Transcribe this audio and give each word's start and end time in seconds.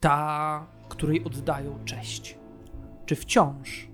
Ta, 0.00 0.66
której 0.88 1.24
oddają 1.24 1.84
cześć. 1.84 2.38
Czy 3.06 3.16
wciąż 3.16 3.88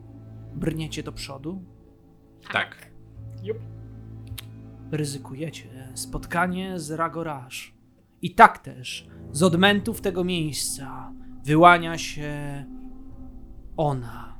brniecie 0.55 1.03
do 1.03 1.13
przodu? 1.13 1.65
Tak. 2.53 2.91
ryzykujecie 4.91 5.91
spotkanie 5.95 6.81
z 6.81 6.91
Ragoraż. 6.91 7.75
I 8.23 8.35
tak 8.35 8.59
też 8.59 9.09
z 9.33 9.43
odmętów 9.43 10.01
tego 10.01 10.25
miejsca 10.25 11.13
wyłania 11.45 11.99
się 11.99 12.65
ona. 13.77 14.39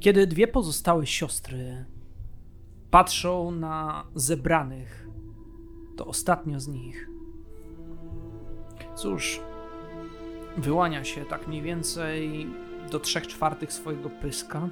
Kiedy 0.00 0.26
dwie 0.26 0.46
pozostałe 0.46 1.06
siostry 1.06 1.84
patrzą 2.90 3.50
na 3.50 4.06
zebranych, 4.14 5.08
to 5.96 6.06
ostatnio 6.06 6.60
z 6.60 6.68
nich. 6.68 7.08
Cóż, 8.94 9.40
wyłania 10.56 11.04
się 11.04 11.24
tak 11.24 11.46
mniej 11.46 11.62
więcej 11.62 12.46
do 12.90 13.00
trzech 13.00 13.26
czwartych 13.26 13.72
swojego 13.72 14.10
pyska, 14.10 14.68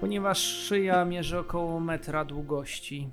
ponieważ 0.00 0.38
szyja 0.38 1.04
mierzy 1.04 1.38
około 1.38 1.80
metra 1.80 2.24
długości. 2.24 3.10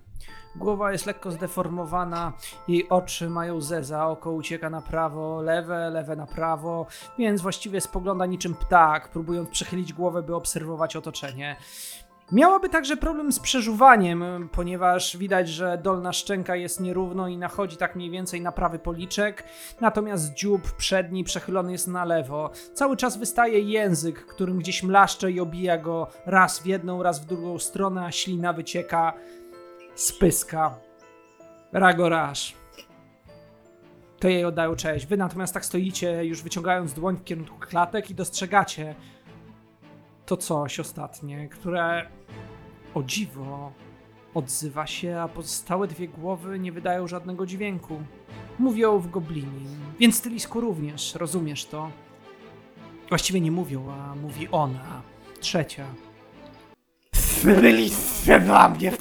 Głowa 0.55 0.91
jest 0.91 1.05
lekko 1.05 1.31
zdeformowana, 1.31 2.33
jej 2.67 2.89
oczy 2.89 3.29
mają 3.29 3.61
zeza, 3.61 4.07
oko 4.07 4.31
ucieka 4.31 4.69
na 4.69 4.81
prawo, 4.81 5.41
lewe, 5.41 5.89
lewe 5.89 6.15
na 6.15 6.27
prawo, 6.27 6.87
więc 7.17 7.41
właściwie 7.41 7.81
spogląda 7.81 8.25
niczym 8.25 8.55
ptak, 8.55 9.09
próbując 9.09 9.49
przechylić 9.49 9.93
głowę, 9.93 10.23
by 10.23 10.35
obserwować 10.35 10.95
otoczenie. 10.95 11.55
Miałaby 12.31 12.69
także 12.69 12.97
problem 12.97 13.31
z 13.31 13.39
przeżuwaniem, 13.39 14.49
ponieważ 14.51 15.17
widać, 15.17 15.49
że 15.49 15.77
dolna 15.83 16.13
szczęka 16.13 16.55
jest 16.55 16.79
nierówno 16.79 17.27
i 17.27 17.37
nachodzi 17.37 17.77
tak 17.77 17.95
mniej 17.95 18.09
więcej 18.09 18.41
na 18.41 18.51
prawy 18.51 18.79
policzek, 18.79 19.43
natomiast 19.81 20.33
dziób 20.33 20.71
przedni 20.71 21.23
przechylony 21.23 21.71
jest 21.71 21.87
na 21.87 22.05
lewo. 22.05 22.51
Cały 22.73 22.97
czas 22.97 23.17
wystaje 23.17 23.59
język, 23.59 24.25
którym 24.25 24.59
gdzieś 24.59 24.83
mlaszcze 24.83 25.31
i 25.31 25.39
obija 25.39 25.77
go 25.77 26.07
raz 26.25 26.59
w 26.59 26.65
jedną, 26.65 27.03
raz 27.03 27.19
w 27.19 27.25
drugą 27.25 27.59
stronę, 27.59 28.05
a 28.05 28.11
ślina 28.11 28.53
wycieka 28.53 29.13
z 29.95 30.11
pyska. 30.11 30.79
Ragoraż. 31.71 32.53
To 34.19 34.27
jej 34.27 34.45
oddają 34.45 34.75
cześć. 34.75 35.05
Wy 35.05 35.17
natomiast 35.17 35.53
tak 35.53 35.65
stoicie, 35.65 36.25
już 36.25 36.41
wyciągając 36.41 36.93
dłoń 36.93 37.17
w 37.17 37.23
kierunku 37.23 37.59
klatek 37.59 38.09
i 38.09 38.15
dostrzegacie 38.15 38.95
to 40.27 40.37
coś 40.37 40.79
ostatnie, 40.79 41.49
które 41.49 42.09
o 42.93 43.03
dziwo 43.03 43.71
odzywa 44.33 44.87
się, 44.87 45.19
a 45.19 45.27
pozostałe 45.27 45.87
dwie 45.87 46.07
głowy 46.07 46.59
nie 46.59 46.71
wydają 46.71 47.07
żadnego 47.07 47.45
dźwięku. 47.45 48.03
Mówią 48.59 48.99
w 48.99 49.09
goblinim, 49.09 49.93
więc 49.99 50.21
ty, 50.21 50.29
Lisku, 50.29 50.61
również, 50.61 51.15
rozumiesz 51.15 51.65
to? 51.65 51.91
Właściwie 53.09 53.41
nie 53.41 53.51
mówią, 53.51 53.91
a 53.91 54.15
mówi 54.15 54.47
ona, 54.51 55.01
trzecia. 55.39 55.85
Byliście 57.43 58.39
dla 58.39 58.69
mnie. 58.69 58.91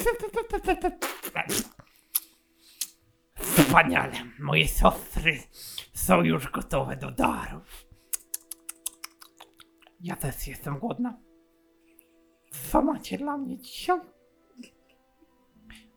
Wspaniale. 3.35 4.13
Moje 4.39 4.67
siostry 4.67 5.39
są 5.93 6.23
już 6.23 6.51
gotowe 6.51 6.95
do 6.95 7.11
darów. 7.11 7.86
Ja 10.01 10.15
też 10.15 10.47
jestem 10.47 10.79
głodna. 10.79 11.17
Co 12.51 12.81
macie 12.81 13.17
dla 13.17 13.37
mnie 13.37 13.57
dzisiaj? 13.57 13.99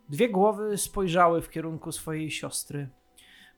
Dwie 0.08 0.28
głowy 0.28 0.78
spojrzały 0.78 1.42
w 1.42 1.50
kierunku 1.50 1.92
swojej 1.92 2.30
siostry. 2.30 2.88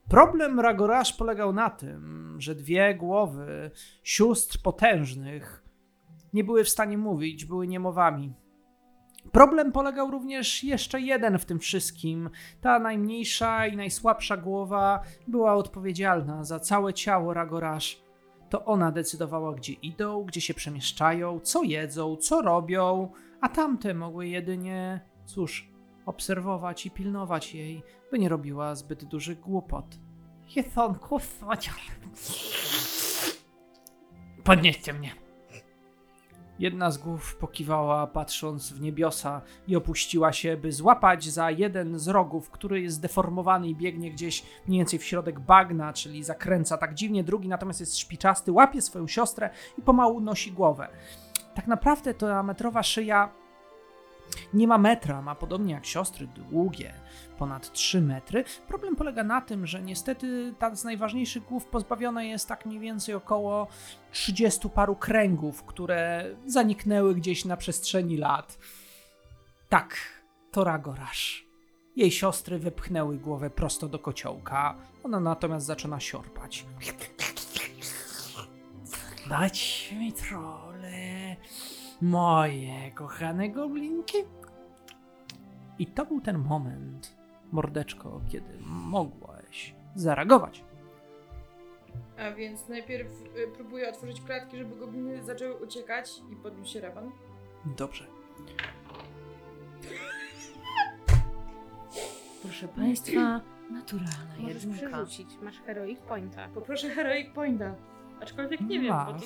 Problem 0.09 0.61
Ragoraż 0.61 1.13
polegał 1.13 1.53
na 1.53 1.71
tym, 1.71 2.37
że 2.39 2.55
dwie 2.55 2.95
głowy 2.95 3.71
sióstr 4.03 4.63
potężnych 4.63 5.65
nie 6.33 6.45
były 6.45 6.65
w 6.65 6.69
stanie 6.69 6.99
mówić, 6.99 7.45
były 7.45 7.67
niemowami. 7.67 8.35
Problem 9.33 9.73
polegał 9.73 10.11
również 10.11 10.65
jeszcze 10.65 11.01
jeden 11.01 11.39
w 11.39 11.45
tym 11.45 11.59
wszystkim. 11.59 12.31
Ta 12.61 12.79
najmniejsza 12.79 13.67
i 13.67 13.77
najsłabsza 13.77 14.37
głowa 14.37 15.03
była 15.29 15.55
odpowiedzialna 15.55 16.45
za 16.45 16.61
całe 16.61 16.95
ciało 16.95 17.35
Ragoraż. 17.35 18.02
To 18.53 18.65
ona 18.65 18.91
decydowała, 18.91 19.55
gdzie 19.55 19.73
idą, 19.73 20.25
gdzie 20.25 20.41
się 20.41 20.55
przemieszczają, 20.55 21.41
co 21.41 21.63
jedzą, 21.63 22.17
co 22.17 22.43
robią, 22.43 23.13
a 23.41 23.49
tamte 23.49 23.95
mogły 23.95 24.29
jedynie, 24.29 25.01
cóż, 25.25 25.71
obserwować 26.07 26.87
i 26.87 26.91
pilnować 26.91 27.55
jej, 27.55 27.83
by 28.11 28.19
nie 28.19 28.29
robiła 28.29 28.75
zbyt 28.75 29.05
dużych 29.05 29.41
głupot. 29.41 29.87
Jethonku, 30.57 31.19
wspaniale. 31.19 31.93
Podnieście 34.45 34.93
mnie. 34.93 35.22
Jedna 36.59 36.91
z 36.91 36.99
głów 36.99 37.37
pokiwała, 37.37 38.07
patrząc 38.07 38.73
w 38.73 38.81
niebiosa, 38.81 39.41
i 39.69 39.77
opuściła 39.77 40.33
się, 40.33 40.57
by 40.57 40.73
złapać 40.73 41.25
za 41.25 41.51
jeden 41.51 41.99
z 41.99 42.09
rogów, 42.09 42.51
który 42.51 42.81
jest 42.81 42.97
zdeformowany 42.97 43.69
i 43.69 43.75
biegnie 43.75 44.11
gdzieś 44.11 44.45
mniej 44.67 44.81
więcej 44.81 44.99
w 44.99 45.05
środek 45.05 45.41
bagna, 45.41 45.93
czyli 45.93 46.25
zakręca 46.25 46.79
tak 46.79 46.95
dziwnie. 46.95 47.25
Drugi 47.25 47.49
natomiast 47.49 47.81
jest 47.81 47.99
szpiczasty, 47.99 48.53
łapie 48.53 48.83
swoją 48.83 49.07
siostrę 49.07 49.51
i 49.79 49.83
pomału 49.83 50.21
nosi 50.21 50.53
głowę. 50.53 50.89
Tak 51.55 51.67
naprawdę 51.67 52.15
to 52.15 52.43
metrowa 52.43 52.83
szyja 52.83 53.42
nie 54.55 54.67
ma 54.67 54.79
metra, 54.79 55.23
ma 55.23 55.35
podobnie 55.35 55.75
jak 55.75 55.87
siostry 55.87 56.27
długie, 56.27 56.95
ponad 57.39 57.73
3 57.73 58.01
metry. 58.01 58.45
Problem 58.69 58.97
polega 58.97 59.25
na 59.25 59.41
tym, 59.41 59.67
że 59.67 59.83
niestety 59.83 60.55
ta 60.59 60.75
z 60.75 60.85
najważniejszych 60.85 61.45
głów 61.45 61.67
pozbawiona 61.67 62.23
jest 62.23 62.49
tak 62.49 62.67
mniej 62.67 62.81
więcej 62.81 63.15
około 63.15 63.67
30 64.13 64.71
paru 64.71 64.97
kręgów, 64.97 65.63
które 65.63 66.25
zaniknęły 66.47 67.15
gdzieś 67.15 67.45
na 67.45 67.57
przestrzeni 67.57 68.17
lat. 68.17 68.59
Tak, 69.69 69.97
to 70.51 70.65
Ragorasz. 70.65 71.47
Jej 71.97 72.11
siostry 72.11 72.59
wypchnęły 72.59 73.17
głowę 73.19 73.51
prosto 73.51 73.89
do 73.89 73.99
kociołka. 73.99 74.75
Ona 75.05 75.21
natomiast 75.21 75.67
zaczyna 75.67 76.01
siorpać. 76.01 76.67
Dać 79.29 79.89
mi 79.99 80.13
trole, 80.13 81.37
moje 82.01 82.91
kochane 82.91 83.49
goblinki. 83.49 84.17
I 85.83 85.87
to 85.87 86.07
był 86.07 86.21
ten 86.21 86.39
moment, 86.39 87.17
mordeczko, 87.53 88.21
kiedy 88.33 88.59
mogłaś 88.67 89.75
zareagować. 89.95 90.65
A 92.19 92.31
więc 92.33 92.69
najpierw 92.69 93.09
y, 93.37 93.49
próbuję 93.55 93.89
otworzyć 93.89 94.21
klatki, 94.21 94.57
żeby 94.59 94.77
gobliny 94.77 95.25
zaczęły 95.25 95.55
uciekać 95.55 96.11
i 96.33 96.37
podbił 96.37 96.65
się 96.65 96.81
raban. 96.81 97.11
Dobrze. 97.77 98.07
Proszę 102.43 102.69
Państwa, 102.69 103.41
naturalna 103.71 104.35
Możesz 104.39 104.65
jedynka. 104.65 104.89
przerzucić, 104.89 105.29
masz 105.43 105.61
heroic 105.61 106.01
pointa. 106.01 106.49
Poproszę 106.49 106.91
Heroic 106.91 107.35
Pointa. 107.35 107.75
Aczkolwiek 108.21 108.61
nie 108.61 108.81
wiem, 108.81 108.95
bo 109.07 109.13
to... 109.13 109.19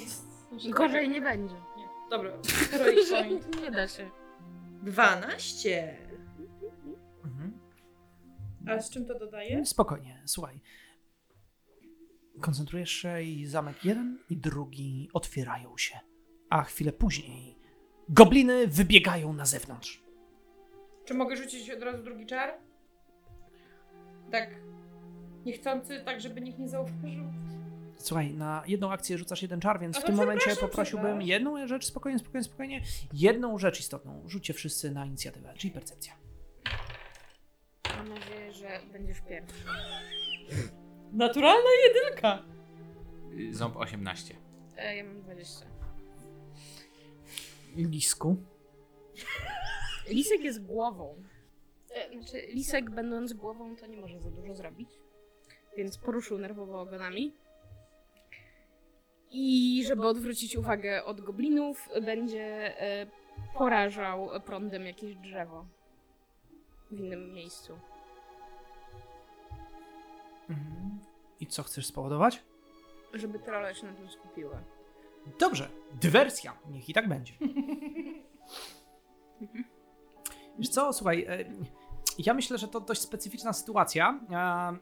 Znaczy, 0.50 0.70
Gorzej 0.70 1.08
nie 1.08 1.20
będzie. 1.20 1.54
Nie. 1.54 1.84
Dobra, 2.10 2.30
Heroic 2.70 3.10
Point. 3.12 3.62
Nie 3.62 3.70
da 3.70 3.88
się. 3.88 4.10
12. 4.82 5.96
A 8.66 8.80
z 8.80 8.90
czym 8.90 9.06
to 9.06 9.18
dodaje? 9.18 9.66
Spokojnie, 9.66 10.22
słuchaj. 10.26 10.60
Koncentrujesz 12.40 12.90
się 12.90 13.22
i 13.22 13.46
zamek 13.46 13.84
jeden 13.84 14.18
i 14.30 14.36
drugi 14.36 15.08
otwierają 15.12 15.78
się. 15.78 15.98
A 16.50 16.62
chwilę 16.62 16.92
później 16.92 17.58
gobliny 18.08 18.66
wybiegają 18.66 19.32
na 19.32 19.44
zewnątrz. 19.44 20.02
Czy 21.04 21.14
mogę 21.14 21.36
rzucić 21.36 21.70
od 21.70 21.82
razu 21.82 22.02
drugi 22.02 22.26
czar? 22.26 22.54
Tak 24.30 24.50
niechcący, 25.44 26.02
tak 26.04 26.20
żeby 26.20 26.40
nikt 26.40 26.58
nie 26.58 26.68
zauważył. 26.68 27.24
Słuchaj, 27.98 28.34
na 28.34 28.62
jedną 28.66 28.92
akcję 28.92 29.18
rzucasz 29.18 29.42
jeden 29.42 29.60
czar, 29.60 29.80
więc 29.80 29.96
A 29.96 30.00
w 30.00 30.04
tym 30.04 30.14
momencie 30.14 30.56
poprosiłbym 30.56 31.22
jedną 31.22 31.66
rzecz, 31.66 31.86
spokojnie, 31.86 32.18
spokojnie, 32.18 32.44
spokojnie. 32.44 32.82
Jedną 33.12 33.58
rzecz 33.58 33.80
istotną. 33.80 34.22
Rzućcie 34.26 34.54
wszyscy 34.54 34.90
na 34.90 35.06
inicjatywę, 35.06 35.54
czyli 35.56 35.72
percepcja. 35.72 36.25
Mam 38.08 38.18
nadzieję, 38.18 38.52
że 38.52 38.80
będziesz 38.92 39.20
pierwszy. 39.20 39.64
Naturalna 41.12 41.70
jedynka! 41.86 42.42
Ząb 43.50 43.76
18. 43.76 44.34
E, 44.76 44.96
ja 44.96 45.04
mam 45.04 45.22
20. 45.22 45.66
Lisku. 47.76 48.36
Lisek 50.08 50.40
jest 50.40 50.66
głową. 50.66 51.22
E, 51.90 52.18
znaczy, 52.18 52.46
lisek 52.46 52.90
będąc 52.90 53.32
głową 53.32 53.76
to 53.76 53.86
nie 53.86 53.96
może 53.96 54.20
za 54.20 54.30
dużo 54.30 54.54
zrobić. 54.54 54.90
Więc 55.76 55.98
poruszył 55.98 56.38
nerwowo 56.38 56.80
ogonami. 56.80 57.34
I 59.30 59.84
żeby 59.86 60.06
odwrócić 60.06 60.56
uwagę 60.56 61.04
od 61.04 61.20
goblinów, 61.20 61.88
będzie 62.02 62.80
e, 62.80 63.06
porażał 63.58 64.28
prądem 64.44 64.86
jakieś 64.86 65.16
drzewo 65.16 65.66
w 66.90 66.92
innym 66.92 67.32
miejscu. 67.32 67.78
Mhm. 70.48 70.98
I 71.40 71.46
co 71.46 71.62
chcesz 71.62 71.86
spowodować? 71.86 72.42
żeby 73.18 73.38
trolle 73.38 73.74
się 73.74 73.86
na 73.86 73.92
tym 73.92 74.10
skupiły. 74.10 74.56
Dobrze, 75.38 75.68
dywersja, 76.00 76.58
niech 76.70 76.88
i 76.88 76.94
tak 76.94 77.08
będzie. 77.08 77.32
Wiesz 80.58 80.68
co, 80.68 80.92
słuchaj, 80.92 81.24
e, 81.28 81.44
ja 82.18 82.34
myślę, 82.34 82.58
że 82.58 82.68
to 82.68 82.80
dość 82.80 83.00
specyficzna 83.00 83.52
sytuacja. 83.52 84.20
E, 84.30 84.76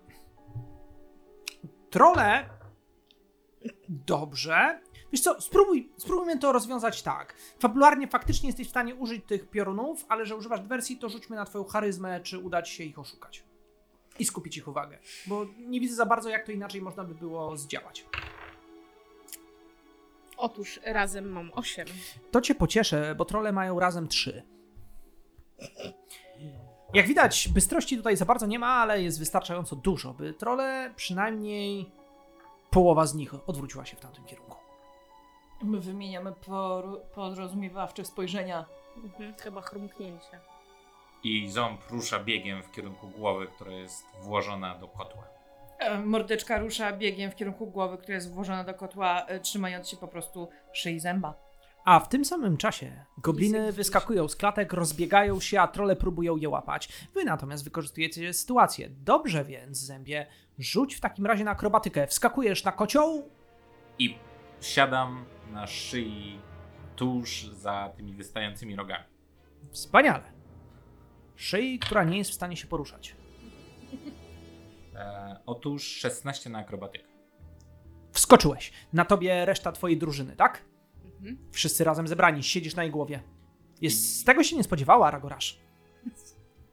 Trole. 1.91 2.49
Dobrze. 3.89 4.81
Wiesz 5.13 5.21
co, 5.21 5.41
spróbuj, 5.41 5.93
spróbujmy 5.97 6.39
to 6.39 6.53
rozwiązać 6.53 7.03
tak. 7.03 7.35
Fabularnie 7.59 8.09
faktycznie 8.09 8.49
jesteś 8.49 8.67
w 8.67 8.71
stanie 8.71 8.95
użyć 8.95 9.25
tych 9.27 9.51
piorunów, 9.51 10.05
ale 10.09 10.27
że 10.27 10.37
używasz 10.37 10.61
dywersji, 10.61 10.99
to 10.99 11.09
rzućmy 11.09 11.37
na 11.37 11.45
twoją 11.45 11.65
charyzmę, 11.65 12.21
czy 12.21 12.39
uda 12.39 12.63
ci 12.63 12.75
się 12.75 12.85
ich 12.85 12.99
oszukać. 12.99 13.45
I 14.19 14.25
skupić 14.25 14.57
ich 14.57 14.69
uwagę. 14.69 14.99
Bo 15.27 15.47
nie 15.59 15.81
widzę 15.81 15.95
za 15.95 16.07
bardzo, 16.07 16.29
jak 16.29 16.47
to 16.47 16.53
inaczej 16.53 16.83
można 16.83 17.05
by 17.05 17.15
było 17.15 17.57
zdziałać. 17.57 18.07
Otóż 20.37 20.81
razem 20.85 21.29
mam 21.29 21.51
8. 21.55 21.87
To 22.31 22.41
cię 22.41 22.55
pocieszę, 22.55 23.15
bo 23.15 23.25
trole 23.25 23.53
mają 23.53 23.81
razem 23.81 24.09
trzy. 24.09 24.43
Jak 26.95 27.07
widać, 27.07 27.49
bystrości 27.49 27.97
tutaj 27.97 28.17
za 28.17 28.25
bardzo 28.25 28.47
nie 28.47 28.59
ma, 28.59 28.67
ale 28.67 29.03
jest 29.03 29.19
wystarczająco 29.19 29.77
dużo, 29.77 30.15
by 30.15 30.35
trole 30.35 30.93
przynajmniej 30.97 31.91
połowa 32.71 33.07
z 33.07 33.15
nich 33.15 33.49
odwróciła 33.49 33.85
się 33.87 33.97
w 33.97 34.01
tamtym 34.01 34.25
kierunku. 34.25 34.57
My 35.63 35.81
wymieniamy 35.81 36.33
por- 36.33 37.03
porozumiewawcze 37.03 38.05
spojrzenia. 38.05 38.65
Mhm, 38.97 39.35
chyba 39.35 39.61
chrumknięcie. 39.61 40.41
I 41.25 41.51
ząb 41.51 41.81
rusza 41.91 42.25
biegiem 42.25 42.63
w 42.63 42.71
kierunku 42.71 43.09
głowy, 43.09 43.47
która 43.47 43.73
jest 43.73 44.05
włożona 44.23 44.79
do 44.79 44.89
kotła. 44.89 45.25
E, 45.79 45.99
Mordeczka 46.01 46.59
rusza 46.59 46.93
biegiem 46.93 47.31
w 47.31 47.35
kierunku 47.35 47.67
głowy, 47.67 47.99
która 47.99 48.15
jest 48.15 48.33
włożona 48.35 48.65
do 48.65 48.75
kotła, 48.75 49.27
e, 49.27 49.41
trzymając 49.41 49.89
się 49.89 49.97
po 49.97 50.09
prostu 50.09 50.49
szyi 50.73 51.01
zęba. 51.01 51.35
A 51.85 52.01
w 52.01 52.09
tym 52.09 52.25
samym 52.25 52.57
czasie 52.57 53.05
gobliny 53.19 53.73
wyskakują 53.73 54.29
z 54.29 54.37
klatek, 54.37 54.73
rozbiegają 54.73 55.41
się, 55.41 55.61
a 55.61 55.69
trole 55.69 55.97
próbują 55.97 56.37
je 56.37 56.49
łapać. 56.49 56.89
Wy 57.15 57.25
natomiast 57.25 57.65
wykorzystujecie 57.65 58.33
sytuację. 58.33 58.89
Dobrze 58.91 59.45
więc, 59.45 59.79
zębie, 59.79 60.27
rzuć 60.59 60.95
w 60.95 61.01
takim 61.01 61.27
razie 61.27 61.45
na 61.45 61.51
akrobatykę. 61.51 62.07
Wskakujesz 62.07 62.65
na 62.65 62.73
kocioł, 62.73 63.29
I 63.99 64.19
siadam 64.61 65.25
na 65.53 65.67
szyi 65.67 66.39
tuż 66.97 67.45
za 67.45 67.93
tymi 67.97 68.13
wystającymi 68.13 68.77
rogami. 68.77 69.05
Wspaniale. 69.71 70.34
Szyi, 71.37 71.79
która 71.79 72.05
nie 72.05 72.19
jest 72.19 72.31
w 72.31 72.35
stanie 72.35 72.57
się 72.57 72.67
poruszać. 72.67 73.17
E, 74.95 75.37
otóż 75.47 75.87
16 75.87 76.51
na 76.51 76.59
akrobatykę. 76.59 77.05
Wskoczyłeś. 78.13 78.73
Na 78.93 79.05
tobie 79.05 79.45
reszta 79.45 79.73
twojej 79.73 79.99
drużyny, 79.99 80.37
tak? 80.37 80.65
Mhm. 81.05 81.39
Wszyscy 81.53 81.85
razem 81.85 82.09
zebrani, 82.09 82.43
siedzisz 82.43 82.75
na 82.75 82.83
jej 82.83 82.93
głowie. 82.93 83.23
Jest, 83.81 84.21
z 84.21 84.25
tego 84.25 84.43
się 84.43 84.57
nie 84.57 84.65
spodziewała, 84.65 85.11
Ragorasz. 85.11 85.59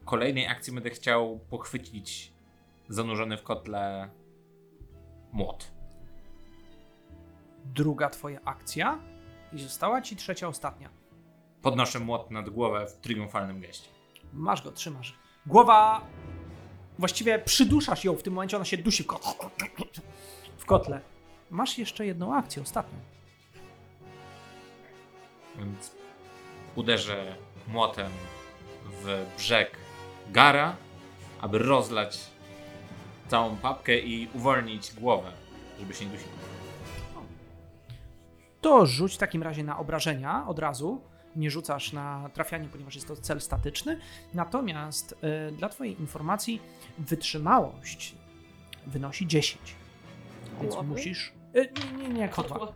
Kolejnej 0.05 0.47
akcji 0.47 0.73
będę 0.73 0.89
chciał 0.89 1.39
pochwycić 1.49 2.33
zanurzony 2.89 3.37
w 3.37 3.43
kotle 3.43 4.09
młot. 5.31 5.71
Druga 7.65 8.09
twoja 8.09 8.39
akcja 8.45 8.99
i 9.53 9.59
została 9.59 10.01
ci 10.01 10.15
trzecia, 10.15 10.47
ostatnia. 10.47 10.89
Podnoszę 11.61 11.99
młot 11.99 12.31
nad 12.31 12.49
głowę 12.49 12.87
w 12.87 12.97
triumfalnym 12.97 13.61
geście. 13.61 13.89
Masz 14.33 14.61
go, 14.61 14.71
trzymasz. 14.71 15.15
Głowa... 15.45 16.01
Właściwie 16.99 17.39
przyduszasz 17.39 18.03
ją 18.03 18.15
w 18.15 18.23
tym 18.23 18.33
momencie, 18.33 18.57
ona 18.57 18.65
się 18.65 18.77
dusi 18.77 19.03
w, 19.03 19.07
w 20.57 20.65
kotle. 20.65 21.01
Masz 21.49 21.77
jeszcze 21.77 22.05
jedną 22.05 22.35
akcję, 22.35 22.61
ostatnią. 22.61 22.99
Więc 25.57 25.95
uderzę 26.75 27.35
młotem 27.67 28.11
w 29.03 29.25
brzeg 29.37 29.77
gara, 30.29 30.75
aby 31.41 31.59
rozlać 31.59 32.19
całą 33.27 33.57
papkę 33.57 33.99
i 33.99 34.29
uwolnić 34.33 34.93
głowę, 34.93 35.31
żeby 35.79 35.93
się 35.93 36.05
nie 36.05 36.11
dusiła. 36.11 36.31
To 38.61 38.85
rzuć 38.85 39.15
w 39.15 39.17
takim 39.17 39.43
razie 39.43 39.63
na 39.63 39.77
obrażenia 39.77 40.47
od 40.47 40.59
razu. 40.59 41.01
Nie 41.35 41.51
rzucasz 41.51 41.93
na 41.93 42.29
trafianie, 42.33 42.67
ponieważ 42.69 42.95
jest 42.95 43.07
to 43.07 43.15
cel 43.15 43.41
statyczny. 43.41 43.99
Natomiast 44.33 45.15
y, 45.49 45.51
dla 45.51 45.69
Twojej 45.69 45.99
informacji, 46.01 46.61
wytrzymałość 46.97 48.15
wynosi 48.87 49.27
10. 49.27 49.75
Więc 50.61 50.73
Głowy? 50.73 50.87
musisz. 50.89 51.33
Y, 51.55 51.71
nie, 51.97 52.03
nie, 52.07 52.09
nie, 52.09 52.29
kotła. 52.29 52.73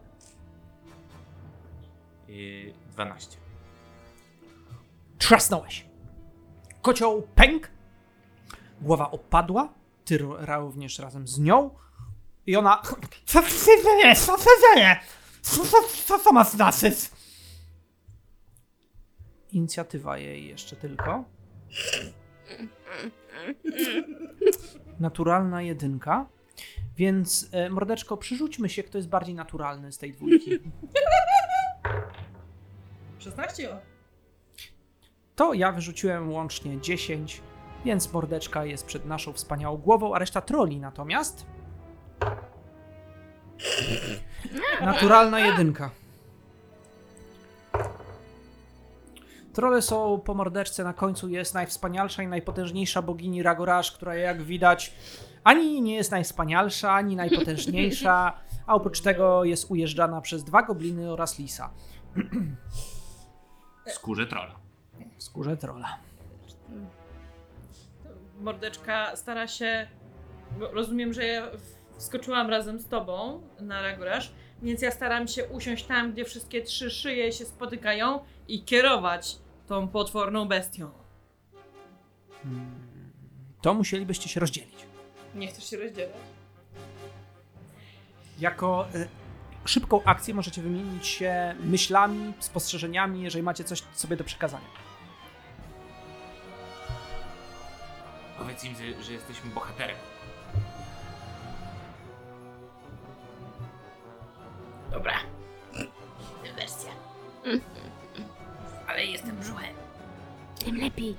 I 2.28 2.74
12. 2.92 3.38
Trzasnąłeś. 5.18 5.86
Kocioł 6.82 7.22
pęk. 7.36 7.70
Głowa 8.82 9.12
opadła. 9.12 9.74
Ty 10.06 10.18
również 10.18 11.00
razem 11.00 11.28
z 11.28 11.40
nią. 11.40 11.70
I 12.46 12.56
ona. 12.56 12.82
Co 13.26 13.42
to 13.84 13.98
jest? 13.98 14.26
Co 14.26 14.38
to 14.38 14.80
jest? 14.80 15.00
Co, 15.42 15.64
co, 16.06 16.20
co 16.20 16.32
ma 16.32 16.44
znaczyć? 16.44 16.96
Inicjatywa 19.56 20.18
jej 20.18 20.48
jeszcze 20.48 20.76
tylko. 20.76 21.24
Naturalna 25.00 25.62
jedynka. 25.62 26.26
Więc 26.98 27.50
e, 27.52 27.70
mordeczko, 27.70 28.18
przyrzućmy 28.18 28.70
się, 28.70 28.84
kto 28.84 28.98
jest 28.98 29.10
bardziej 29.10 29.36
naturalny 29.36 29.92
z 29.92 29.98
tej 29.98 30.12
dwójki. 30.14 30.52
16? 33.20 33.80
To 35.36 35.54
ja 35.54 35.72
wyrzuciłem 35.72 36.32
łącznie 36.32 36.82
10, 36.82 37.42
więc 37.86 38.14
mordeczka 38.14 38.66
jest 38.66 38.86
przed 38.86 39.06
naszą 39.06 39.34
wspaniałą 39.34 39.78
głową, 39.78 40.16
a 40.16 40.20
reszta 40.20 40.42
troli 40.42 40.80
natomiast. 40.80 41.46
Naturalna 44.82 45.40
jedynka. 45.40 45.92
Trole 49.56 49.82
są 49.82 50.20
po 50.20 50.34
mordeczce, 50.34 50.84
na 50.84 50.94
końcu 50.94 51.30
jest 51.30 51.54
najwspanialsza 51.54 52.24
i 52.24 52.28
najpotężniejsza 52.28 53.02
bogini 53.02 53.44
Ragorasz, 53.44 53.92
która 53.92 54.16
jak 54.16 54.44
widać 54.44 54.94
ani 55.44 55.82
nie 55.82 55.96
jest 55.96 56.12
najwspanialsza, 56.12 56.92
ani 56.92 57.16
najpotężniejsza, 57.16 58.34
a 58.68 58.76
oprócz 58.76 59.02
tego 59.02 59.44
jest 59.44 59.72
ujeżdżana 59.72 60.22
przez 60.22 60.44
dwa 60.44 60.62
gobliny 60.62 61.12
oraz 61.12 61.40
lisa 61.40 61.74
W 63.86 63.92
skórze 63.92 64.28
trolla. 64.28 64.56
w 65.18 65.24
skórze 65.24 65.58
trola. 65.58 65.98
Mordeczka 68.42 69.16
stara 69.16 69.48
się. 69.48 69.88
Rozumiem, 70.60 71.14
że 71.14 71.26
ja 71.26 71.48
wskoczyłam 71.98 72.50
razem 72.50 72.80
z 72.80 72.88
tobą 72.88 73.42
na 73.60 73.82
Ragorasz, 73.82 74.34
więc 74.62 74.82
ja 74.82 74.92
staram 74.92 75.28
się 75.28 75.48
usiąść 75.48 75.86
tam, 75.86 76.12
gdzie 76.14 76.26
wszystkie 76.26 76.62
trzy 76.62 76.92
szyje 76.92 77.32
się 77.32 77.46
spotykają 77.46 78.20
i 78.48 78.64
kierować 78.64 79.45
tą 79.68 79.88
potworną 79.88 80.48
bestią. 80.48 80.92
To 83.62 83.74
musielibyście 83.74 84.30
się 84.30 84.40
rozdzielić. 84.40 84.86
Nie 85.36 85.48
chcesz 85.48 85.70
się 85.70 85.78
rozdzielać? 85.78 86.16
Jako 88.40 88.88
y, 88.96 89.08
szybką 89.66 90.04
akcję 90.04 90.34
możecie 90.34 90.62
wymienić 90.62 91.08
się 91.08 91.56
myślami, 91.60 92.34
spostrzeżeniami, 92.40 93.22
jeżeli 93.22 93.44
macie 93.44 93.64
coś 93.64 93.84
sobie 93.94 94.16
do 94.18 94.24
przekazania. 94.24 94.68
Powiedz 98.38 98.64
im, 98.64 98.76
że, 98.76 99.04
że 99.04 99.14
jesteśmy 99.14 99.50
bohaterem. 99.50 99.98
Dobra. 104.92 105.14
Dywersja. 106.44 106.92
Ale 109.06 109.12
jestem 109.12 109.38
brzuchem. 109.38 109.76
Tym 110.60 110.78
lepiej. 110.78 111.16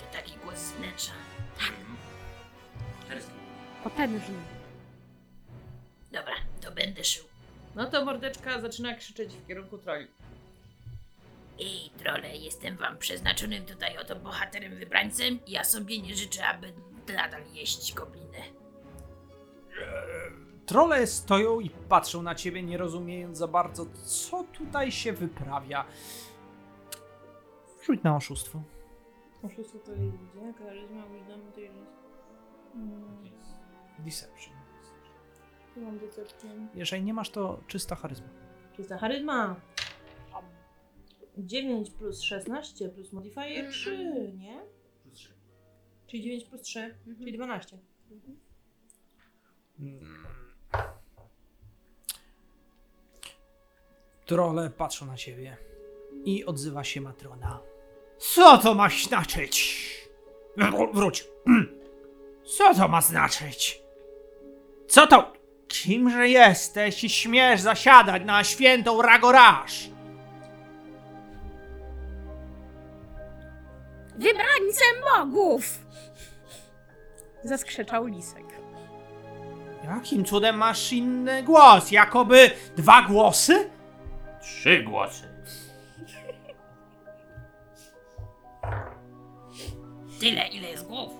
To 0.00 0.16
taki 0.18 0.32
głos 0.44 0.58
z 0.58 0.72
wnętrza. 0.72 1.12
Bohaterski. 3.00 3.32
Potężny. 3.84 4.34
Dobra, 6.12 6.34
to 6.60 6.72
będę 6.72 7.04
szył. 7.04 7.24
No 7.74 7.86
to 7.86 8.04
mordeczka 8.04 8.60
zaczyna 8.60 8.94
krzyczeć 8.94 9.32
w 9.32 9.46
kierunku 9.46 9.78
troli. 9.78 10.06
Ej, 11.60 11.90
trole, 11.98 12.36
jestem 12.36 12.76
wam 12.76 12.98
przeznaczonym 12.98 13.66
tutaj 13.66 13.98
oto 13.98 14.16
bohaterem 14.16 14.76
wybrańcem 14.76 15.38
i 15.46 15.50
ja 15.50 15.64
sobie 15.64 15.98
nie 15.98 16.16
życzę, 16.16 16.46
aby 16.46 16.72
nadal 17.08 17.42
jeść 17.52 17.94
gobliny. 17.94 18.42
Trole 20.70 21.06
stoją 21.06 21.60
i 21.60 21.70
patrzą 21.70 22.22
na 22.22 22.34
ciebie, 22.34 22.62
nie 22.62 22.78
rozumiejąc 22.78 23.38
za 23.38 23.48
bardzo, 23.48 23.86
co 24.04 24.44
tutaj 24.44 24.92
się 24.92 25.12
wyprawia. 25.12 25.84
Rzuć 27.82 28.02
na 28.02 28.16
oszustwo. 28.16 28.62
Oszustwo 29.42 29.78
to 29.78 29.92
jest 29.92 30.16
gdzie? 30.16 30.52
Charyzma, 30.52 31.06
wisdom, 31.08 31.40
intelligence. 31.40 31.90
Deception. 33.98 34.54
Tu 35.74 35.80
mam 35.80 35.98
decepcję. 35.98 36.50
Jeżeli 36.74 37.02
nie 37.02 37.14
masz, 37.14 37.30
to 37.30 37.60
czysta 37.66 37.96
charyzma. 37.96 38.28
Czysta 38.76 38.98
charyzma. 38.98 39.56
9 41.38 41.90
plus 41.90 42.22
16 42.22 42.88
plus 42.88 43.12
modifier 43.12 43.70
3, 43.70 44.32
nie? 44.38 44.60
Czyli 46.06 46.22
9 46.22 46.44
plus 46.44 46.62
3, 46.62 46.94
czyli 47.18 47.32
12. 47.32 47.78
Trole 54.30 54.70
patrzą 54.70 55.06
na 55.06 55.16
ciebie 55.16 55.56
i 56.24 56.44
odzywa 56.44 56.84
się 56.84 57.00
matrona. 57.00 57.60
Co 58.18 58.58
to 58.58 58.74
ma 58.74 58.88
znaczyć? 59.04 59.86
Wr- 60.58 60.94
Wróć. 60.94 61.24
Co 62.56 62.74
to 62.74 62.88
ma 62.88 63.00
znaczyć? 63.00 63.82
Co 64.88 65.06
to? 65.06 65.32
Kimże 65.68 66.28
jesteś 66.28 67.04
i 67.04 67.08
śmiesz 67.08 67.60
zasiadać 67.60 68.22
na 68.24 68.44
świętą 68.44 69.02
Ragoraż? 69.02 69.90
Wybrańcem 74.10 74.96
bogów! 75.16 75.78
Zaskrzeczał 77.44 78.06
lisek. 78.06 78.46
Jakim 79.84 80.24
cudem 80.24 80.56
masz 80.56 80.92
inny 80.92 81.42
głos? 81.42 81.90
Jakoby 81.90 82.50
dwa 82.76 83.02
głosy? 83.02 83.70
Trzy 84.40 84.82
głosy. 84.82 85.28
Tyle, 90.20 90.48
ile 90.48 90.68
jest 90.68 90.86
głów. 90.86 91.12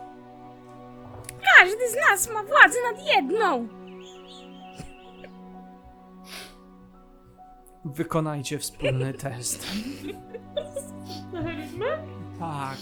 Każdy 1.58 1.88
z 1.90 1.96
nas 1.96 2.30
ma 2.30 2.42
władzę 2.44 2.78
nad 2.92 3.06
jedną! 3.06 3.68
Wykonajcie 7.84 8.58
wspólny 8.58 9.14
test. 9.14 9.66
Na 11.32 11.42
charyzmę? 11.42 11.86
Tak. 12.38 12.76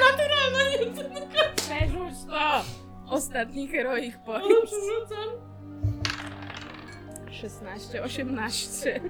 Naturalna 0.00 0.62
jedynka. 0.70 1.38
Przerzuć 1.56 2.24
to! 2.30 2.62
Ostatni 3.14 3.68
heroich 3.68 4.18
O, 4.22 4.24
point. 4.26 4.70
Przerzucam. 7.32 7.66
16, 7.78 8.02
18. 8.02 9.00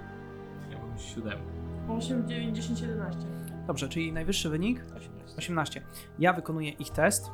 Ja 0.71 0.79
mam 0.79 0.99
siódemkę. 0.99 1.53
8, 1.89 2.29
9, 2.29 2.57
10, 2.57 2.81
11. 2.81 3.21
Dobrze, 3.67 3.89
czyli 3.89 4.13
najwyższy 4.13 4.49
wynik? 4.49 4.85
18. 5.39 5.83
Ja 6.19 6.33
wykonuję 6.33 6.71
ich 6.71 6.91
test. 6.91 7.31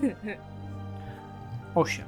8. 1.74 2.04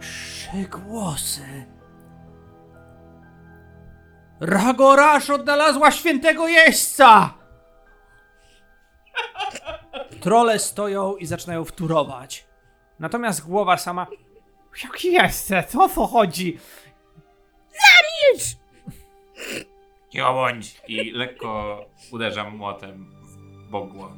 Trzy 0.00 0.68
głosy. 0.70 1.66
Ragorasz 4.40 5.30
odnalazła 5.30 5.90
świętego 5.90 6.48
jeźdźca! 6.48 7.34
Trole 10.20 10.58
stoją 10.58 11.16
i 11.16 11.26
zaczynają 11.26 11.64
wturować. 11.64 12.46
Natomiast 12.98 13.46
głowa 13.46 13.76
sama... 13.76 14.06
Jaki 14.82 15.12
jeźdźce? 15.12 15.64
O 15.78 15.88
co 15.88 16.06
chodzi? 16.06 16.58
Idź! 18.34 18.56
Cicho 20.10 20.32
bądź. 20.34 20.80
I 20.88 21.10
lekko 21.10 21.80
uderzam 22.12 22.56
młotem 22.56 23.14
w 23.22 23.70
bok 23.70 23.92
głowy. 23.92 24.16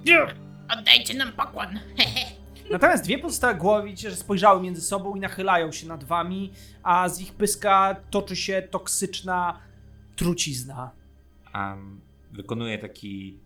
Oddajcie 0.78 1.14
nam 1.14 1.32
pokłon. 1.32 1.68
Natomiast 2.70 3.04
dwie 3.04 3.18
pozostałe 3.18 3.54
głowy 3.54 3.88
widzicie, 3.88 4.10
że 4.10 4.16
spojrzały 4.16 4.62
między 4.62 4.80
sobą 4.80 5.14
i 5.14 5.20
nachylają 5.20 5.72
się 5.72 5.86
nad 5.88 6.04
wami, 6.04 6.52
a 6.82 7.08
z 7.08 7.20
ich 7.20 7.34
pyska 7.34 7.96
toczy 8.10 8.36
się 8.36 8.62
toksyczna 8.70 9.60
trucizna. 10.16 10.90
Um, 11.54 12.00
wykonuję 12.32 12.78
taki 12.78 13.38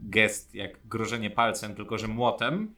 gest 0.00 0.54
jak 0.54 0.86
grożenie 0.86 1.30
palcem, 1.30 1.74
tylko 1.74 1.98
że 1.98 2.08
młotem. 2.08 2.74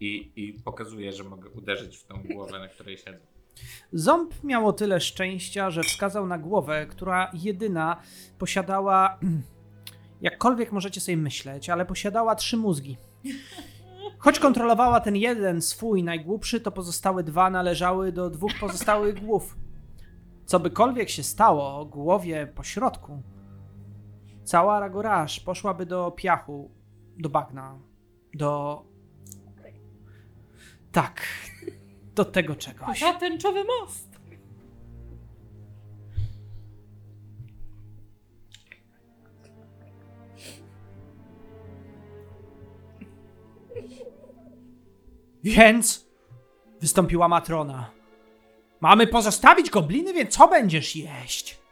I, 0.00 0.32
I 0.36 0.52
pokazuję, 0.52 1.12
że 1.12 1.24
mogę 1.24 1.50
uderzyć 1.50 1.96
w 1.96 2.06
tą 2.06 2.22
głowę, 2.22 2.58
na 2.58 2.68
której 2.68 2.98
siedzę. 2.98 3.26
Ząb 3.92 4.44
miał 4.44 4.66
o 4.66 4.72
tyle 4.72 5.00
szczęścia, 5.00 5.70
że 5.70 5.82
wskazał 5.82 6.26
na 6.26 6.38
głowę, 6.38 6.86
która 6.86 7.30
jedyna 7.34 8.00
posiadała, 8.38 9.18
jakkolwiek 10.20 10.72
możecie 10.72 11.00
sobie 11.00 11.16
myśleć, 11.16 11.70
ale 11.70 11.86
posiadała 11.86 12.34
trzy 12.34 12.56
mózgi. 12.56 12.96
Choć 14.18 14.38
kontrolowała 14.38 15.00
ten 15.00 15.16
jeden 15.16 15.62
swój 15.62 16.02
najgłupszy, 16.02 16.60
to 16.60 16.72
pozostałe 16.72 17.22
dwa 17.22 17.50
należały 17.50 18.12
do 18.12 18.30
dwóch 18.30 18.52
pozostałych 18.60 19.24
głów. 19.24 19.56
Co 20.46 20.60
bykolwiek 20.60 21.10
się 21.10 21.22
stało 21.22 21.84
głowie 21.84 22.52
po 22.54 22.62
środku, 22.62 23.22
cała 24.44 24.80
Ragoraż 24.80 25.40
poszłaby 25.40 25.86
do 25.86 26.10
piachu, 26.10 26.70
do 27.18 27.28
bagna, 27.28 27.78
do... 28.34 28.82
Tak, 30.94 31.22
do 32.14 32.24
tego 32.24 32.56
czegoś. 32.56 33.00
Za 33.00 33.12
tęczowy 33.12 33.64
most. 33.64 34.08
Więc 45.44 46.06
wystąpiła 46.80 47.28
matrona. 47.28 47.90
Mamy 48.80 49.06
pozostawić 49.06 49.70
gobliny, 49.70 50.12
więc 50.12 50.30
co 50.34 50.48
będziesz 50.48 50.96
jeść? 50.96 51.63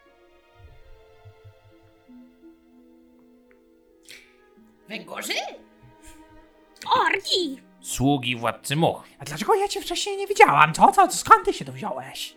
Sługi 7.92 8.36
władcy 8.36 8.76
much. 8.76 9.02
A 9.18 9.24
dlaczego 9.24 9.54
ja 9.54 9.68
cię 9.68 9.80
wcześniej 9.80 10.16
nie 10.16 10.26
widziałam? 10.26 10.74
Co, 10.74 10.92
co, 10.92 11.10
skąd 11.10 11.44
ty 11.44 11.52
się 11.52 11.64
tu 11.64 11.72
wziąłeś? 11.72 12.36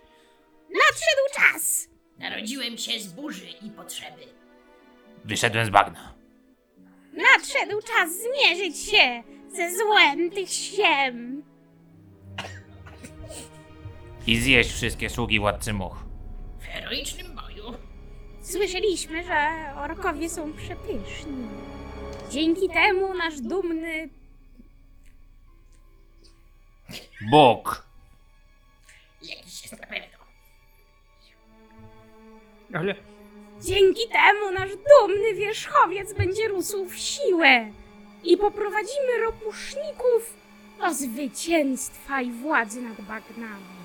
Nadszedł 0.70 1.22
czas! 1.36 1.90
Narodziłem 2.20 2.78
się 2.78 3.00
z 3.00 3.08
burzy 3.08 3.48
i 3.62 3.70
potrzeby. 3.70 4.26
Wyszedłem 5.26 5.66
z 5.66 5.70
bagna. 5.70 6.14
Nadszedł 7.14 7.82
czas 7.82 8.10
zmierzyć 8.12 8.78
się 8.80 9.24
ze 9.50 9.76
złem 9.78 10.32
tych 10.32 10.50
siem. 10.50 11.44
I 14.28 14.38
zjeść 14.38 14.72
wszystkie 14.72 15.10
sługi 15.10 15.40
władcy 15.40 15.74
much. 15.74 15.98
W 16.60 16.66
heroicznym 16.66 17.36
boju. 17.36 17.74
Słyszeliśmy, 18.42 19.24
że 19.24 19.50
orkowie 19.78 20.30
są 20.30 20.54
przepyszni. 20.54 21.48
Dzięki 22.32 22.70
temu 22.70 23.14
nasz 23.14 23.42
dumny 23.42 24.10
Bóg. 27.30 27.86
Jakiś 29.22 29.62
jest 29.62 29.82
na 29.82 29.88
pewno. 29.88 30.18
Ale 32.74 32.96
Dzięki 33.62 34.01
temu 34.12 34.51
nasz 34.51 34.70
dumny 34.70 35.34
wierzchowiec 35.34 36.13
będzie 36.13 36.48
rósł 36.48 36.86
w 36.86 36.96
siłę 36.96 37.72
i 38.24 38.38
poprowadzimy 38.38 39.18
ropuszników 39.25 40.34
do 40.80 40.94
zwycięstwa 40.94 42.22
i 42.22 42.32
władzy 42.32 42.82
nad 42.82 43.01
bagnami. 43.01 43.75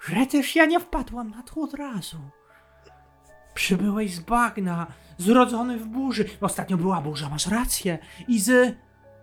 przecież 0.00 0.56
ja 0.56 0.64
nie 0.64 0.80
wpadłam 0.80 1.30
na 1.30 1.42
to 1.42 1.60
od 1.60 1.74
razu. 1.74 2.18
Przybyłeś 3.54 4.14
z 4.14 4.20
bagna, 4.20 4.86
zrodzony 5.18 5.78
w 5.78 5.86
burzy. 5.86 6.24
Ostatnio 6.40 6.76
była 6.76 7.00
burza, 7.00 7.28
masz 7.28 7.46
rację. 7.46 7.98
I 8.28 8.40
z 8.40 8.76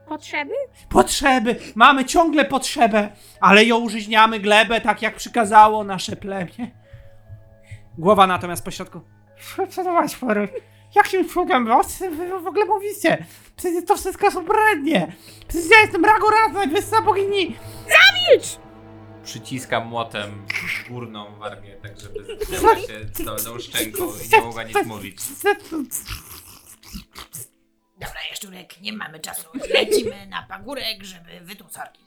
Potrzeby? 0.08 0.54
potrzeby. 0.90 1.56
Mamy 1.76 2.06
ciągle 2.06 2.46
potrzebę, 2.46 3.10
ale 3.40 3.66
ją 3.66 3.78
użyźniamy 3.78 4.40
glebę, 4.40 4.82
tak 4.82 5.02
jak 5.02 5.16
przykazało 5.16 5.84
nasze 5.84 6.16
plemię. 6.16 6.72
Głowa 7.98 8.28
natomiast 8.28 8.66
pośrodku. 8.66 9.02
Co 9.70 9.84
to 9.84 9.94
masz, 9.94 10.16
pory? 10.16 10.48
Jakim 10.96 11.30
cudem 11.30 11.72
o 11.72 11.82
czym 11.84 12.18
wy 12.18 12.40
w 12.40 12.48
ogóle 12.48 12.66
mówicie? 12.66 13.26
Przecież 13.56 13.86
to 13.86 13.98
wszystko 13.98 14.32
są 14.32 14.46
brednie. 14.46 15.14
Przecież 15.48 15.72
ja 15.72 15.82
jestem 15.82 16.06
Ragoraz, 16.06 16.54
najwyższa 16.54 17.02
bogini. 17.02 17.56
Milcz! 18.30 18.58
Przyciskam 19.24 19.88
młotem 19.88 20.46
górną 20.90 21.40
wargę, 21.40 21.76
tak 21.82 22.00
żeby 22.00 22.46
zdjęła 22.46 22.76
się 22.76 23.24
dolną 23.24 23.60
szczęką 23.60 24.04
i 24.06 24.36
nie 24.36 24.42
mogła 24.42 24.64
nic 24.64 24.86
mówić. 24.86 25.18
Dobra, 28.06 28.22
jaszczurek, 28.30 28.82
nie 28.82 28.94
mamy 28.94 29.20
czasu. 29.20 29.48
Lecimy 29.74 30.28
na 30.28 30.44
pagórek, 30.44 31.04
żeby 31.04 31.30
wytłuc 31.42 31.74
sorki. 31.74 32.04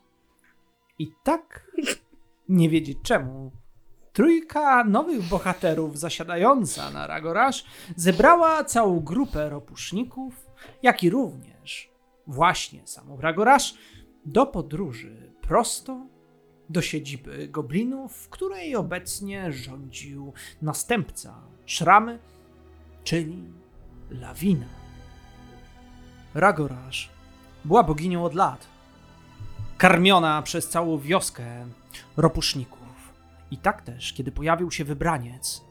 I 0.99 1.13
tak, 1.23 1.71
nie 2.49 2.69
wiedzieć 2.69 2.99
czemu, 3.03 3.53
trójka 4.13 4.85
nowych 4.85 5.23
bohaterów 5.23 5.99
zasiadająca 5.99 6.91
na 6.91 7.07
Ragoraż 7.07 7.65
zebrała 7.97 8.65
całą 8.65 9.01
grupę 9.01 9.49
ropuszników, 9.51 10.47
jak 10.83 11.03
i 11.03 11.11
również 11.11 11.91
właśnie 12.27 12.87
samą 12.87 13.21
Ragoraż 13.21 13.75
do 14.25 14.47
podróży 14.47 15.33
prosto 15.41 16.07
do 16.69 16.83
siedziby 16.83 17.49
goblinów, 17.49 18.17
w 18.17 18.29
której 18.29 18.77
obecnie 18.77 19.53
rządził 19.53 20.33
następca 20.63 21.43
Szramy, 21.67 22.19
czyli 23.05 23.53
Lawina. 24.11 24.78
Ragoraż 26.39 27.09
była 27.65 27.83
boginią 27.83 28.25
od 28.25 28.35
lat, 28.35 28.67
karmiona 29.79 30.43
przez 30.43 30.69
całą 30.69 30.99
wioskę 30.99 31.67
ropuszników. 32.17 32.79
I 33.51 33.57
tak 33.57 33.83
też, 33.83 34.13
kiedy 34.13 34.33
pojawił 34.33 34.71
się 34.71 34.85
wybraniec, 34.85 35.65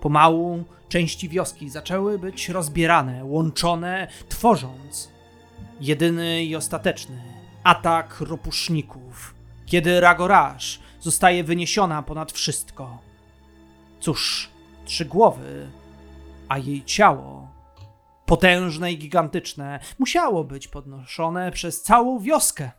pomału 0.00 0.64
części 0.88 1.28
wioski 1.28 1.70
zaczęły 1.70 2.18
być 2.18 2.48
rozbierane, 2.48 3.24
łączone, 3.24 4.08
tworząc 4.28 5.10
jedyny 5.80 6.44
i 6.44 6.56
ostateczny 6.56 7.22
atak 7.64 8.20
ropuszników, 8.20 9.34
kiedy 9.66 10.00
Ragoraż 10.00 10.80
zostaje 11.00 11.44
wyniesiona 11.44 12.02
ponad 12.02 12.32
wszystko. 12.32 12.98
Cóż, 14.00 14.50
trzy 14.84 15.04
głowy, 15.04 15.70
a 16.48 16.58
jej 16.58 16.84
ciało, 16.84 17.47
potężne 18.28 18.92
i 18.92 18.98
gigantyczne, 18.98 19.80
musiało 19.98 20.44
być 20.44 20.68
podnoszone 20.68 21.52
przez 21.52 21.82
całą 21.82 22.20
wioskę. 22.20 22.70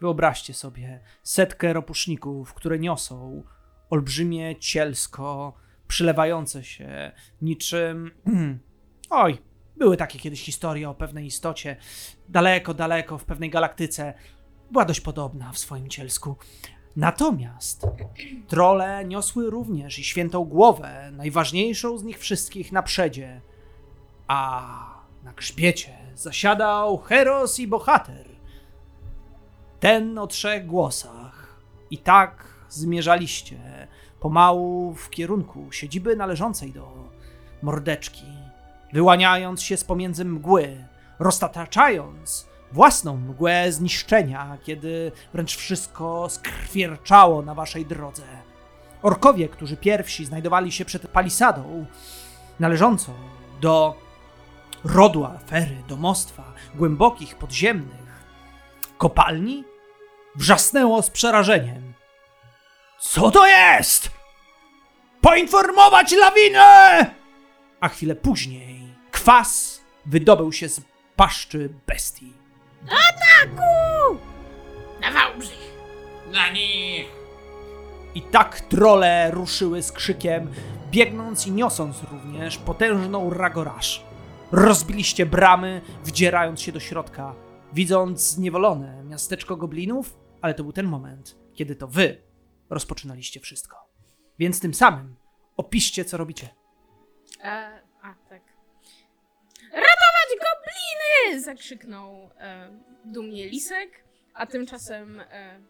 Wyobraźcie 0.00 0.54
sobie 0.54 1.00
setkę 1.22 1.72
ropuszników, 1.72 2.54
które 2.54 2.78
niosą 2.78 3.42
olbrzymie 3.90 4.56
cielsko, 4.56 5.54
przylewające 5.88 6.64
się 6.64 7.12
niczym. 7.42 8.10
Oj, 9.10 9.38
były 9.76 9.96
takie 9.96 10.18
kiedyś 10.18 10.42
historie 10.42 10.90
o 10.90 10.94
pewnej 10.94 11.26
istocie, 11.26 11.76
daleko, 12.28 12.74
daleko 12.74 13.18
w 13.18 13.24
pewnej 13.24 13.50
galaktyce. 13.50 14.14
Była 14.70 14.84
dość 14.84 15.00
podobna 15.00 15.52
w 15.52 15.58
swoim 15.58 15.88
cielsku. 15.88 16.36
Natomiast 16.96 17.86
trole 18.48 19.04
niosły 19.04 19.50
również 19.50 19.98
i 19.98 20.04
świętą 20.04 20.44
głowę, 20.44 21.10
najważniejszą 21.12 21.98
z 21.98 22.04
nich 22.04 22.18
wszystkich 22.18 22.72
na 22.72 22.82
przedzie. 22.82 23.40
A 24.28 24.62
na 25.22 25.32
grzbiecie 25.32 25.98
zasiadał 26.14 26.98
heros 26.98 27.58
i 27.58 27.66
bohater. 27.66 28.26
Ten 29.80 30.18
o 30.18 30.26
trzech 30.26 30.66
głosach. 30.66 31.56
I 31.90 31.98
tak 31.98 32.44
zmierzaliście 32.68 33.88
pomału 34.20 34.94
w 34.94 35.10
kierunku 35.10 35.72
siedziby 35.72 36.16
należącej 36.16 36.72
do 36.72 37.10
mordeczki, 37.62 38.26
wyłaniając 38.92 39.62
się 39.62 39.76
z 39.76 39.84
pomiędzy 39.84 40.24
mgły, 40.24 40.84
roztaczając 41.18 42.48
własną 42.72 43.16
mgłę 43.16 43.72
zniszczenia, 43.72 44.58
kiedy 44.62 45.12
wręcz 45.32 45.56
wszystko 45.56 46.28
skrwierczało 46.28 47.42
na 47.42 47.54
waszej 47.54 47.86
drodze. 47.86 48.22
Orkowie, 49.02 49.48
którzy 49.48 49.76
pierwsi 49.76 50.24
znajdowali 50.24 50.72
się 50.72 50.84
przed 50.84 51.08
palisadą, 51.08 51.86
należącą 52.60 53.12
do 53.60 54.05
rodu 54.94 55.24
afery, 55.24 55.82
domostwa, 55.88 56.52
głębokich, 56.74 57.36
podziemnych 57.36 58.06
kopalni, 58.98 59.64
wrzasnęło 60.34 61.02
z 61.02 61.10
przerażeniem. 61.10 61.92
Co 63.00 63.30
to 63.30 63.46
jest? 63.46 64.10
Poinformować 65.20 66.12
lawinę! 66.12 67.06
A 67.80 67.88
chwilę 67.88 68.14
później 68.14 68.94
kwas 69.10 69.80
wydobył 70.06 70.52
się 70.52 70.68
z 70.68 70.80
paszczy 71.16 71.70
bestii. 71.86 72.32
Na 75.00 75.12
Wałbrzych! 75.12 75.72
Na 76.32 76.50
nich! 76.50 77.06
I 78.14 78.22
tak 78.22 78.60
trole 78.60 79.30
ruszyły 79.30 79.82
z 79.82 79.92
krzykiem, 79.92 80.52
biegnąc 80.90 81.46
i 81.46 81.52
niosąc 81.52 81.96
również 82.12 82.58
potężną 82.58 83.30
ragoraż. 83.30 84.04
Rozbiliście 84.52 85.26
bramy, 85.26 85.80
wdzierając 86.04 86.60
się 86.60 86.72
do 86.72 86.80
środka, 86.80 87.34
widząc 87.72 88.20
zniewolone 88.20 89.04
miasteczko 89.04 89.56
goblinów, 89.56 90.18
ale 90.40 90.54
to 90.54 90.62
był 90.62 90.72
ten 90.72 90.86
moment, 90.86 91.36
kiedy 91.54 91.76
to 91.76 91.88
wy 91.88 92.22
rozpoczynaliście 92.70 93.40
wszystko. 93.40 93.76
Więc 94.38 94.60
tym 94.60 94.74
samym 94.74 95.16
opiszcie, 95.56 96.04
co 96.04 96.16
robicie. 96.16 96.48
E, 97.44 97.82
a, 98.02 98.14
tak. 98.28 98.42
Ratować 99.62 100.28
gobliny! 100.30 101.42
Zakrzyknął 101.42 102.30
e, 102.38 102.70
dumnie 103.04 103.48
Lisek, 103.48 104.04
a 104.34 104.46
tymczasem 104.46 105.20
e, 105.20 105.60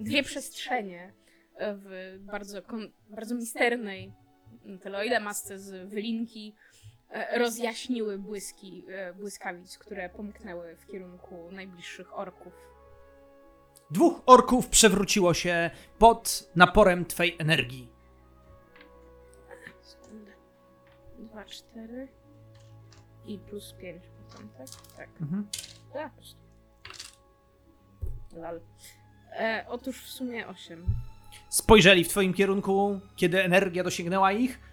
dwie 0.00 0.22
przestrzenie 0.22 1.12
e, 1.56 1.74
w 1.74 2.16
bardzo, 2.20 2.62
bardzo 3.08 3.34
misternej 3.34 4.12
teloide 4.82 5.20
masce 5.20 5.58
z 5.58 5.88
wylinki 5.88 6.54
rozjaśniły 7.36 8.18
błyski 8.18 8.84
e, 8.88 9.14
błyskawic, 9.14 9.78
które 9.78 10.08
pomknęły 10.08 10.76
w 10.76 10.86
kierunku 10.86 11.48
najbliższych 11.52 12.18
orków. 12.18 12.52
Dwóch 13.90 14.22
orków 14.26 14.68
przewróciło 14.68 15.34
się 15.34 15.70
pod 15.98 16.50
naporem 16.56 17.04
twej 17.04 17.36
energii. 17.38 17.88
Sekundę. 19.80 20.32
Dwa, 21.18 21.44
cztery 21.44 22.08
i 23.26 23.38
plus 23.38 23.72
pięć 23.72 24.02
potem, 24.28 24.48
tak? 24.58 24.68
Tak. 24.96 25.08
Mhm. 25.20 25.46
Lal. 28.36 28.60
E, 29.32 29.64
otóż 29.68 30.02
w 30.04 30.08
sumie 30.08 30.48
osiem. 30.48 30.86
spojrzeli 31.48 32.04
w 32.04 32.08
twoim 32.08 32.34
kierunku, 32.34 33.00
kiedy 33.16 33.44
energia 33.44 33.84
dosięgnęła 33.84 34.32
ich 34.32 34.69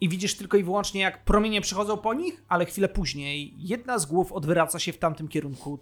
i 0.00 0.08
widzisz 0.08 0.36
tylko 0.36 0.56
i 0.56 0.64
wyłącznie, 0.64 1.00
jak 1.00 1.24
promienie 1.24 1.60
przechodzą 1.60 1.96
po 1.96 2.14
nich, 2.14 2.42
ale 2.48 2.66
chwilę 2.66 2.88
później 2.88 3.54
jedna 3.58 3.98
z 3.98 4.06
głów 4.06 4.32
odwraca 4.32 4.78
się 4.78 4.92
w 4.92 4.98
tamtym 4.98 5.28
kierunku. 5.28 5.78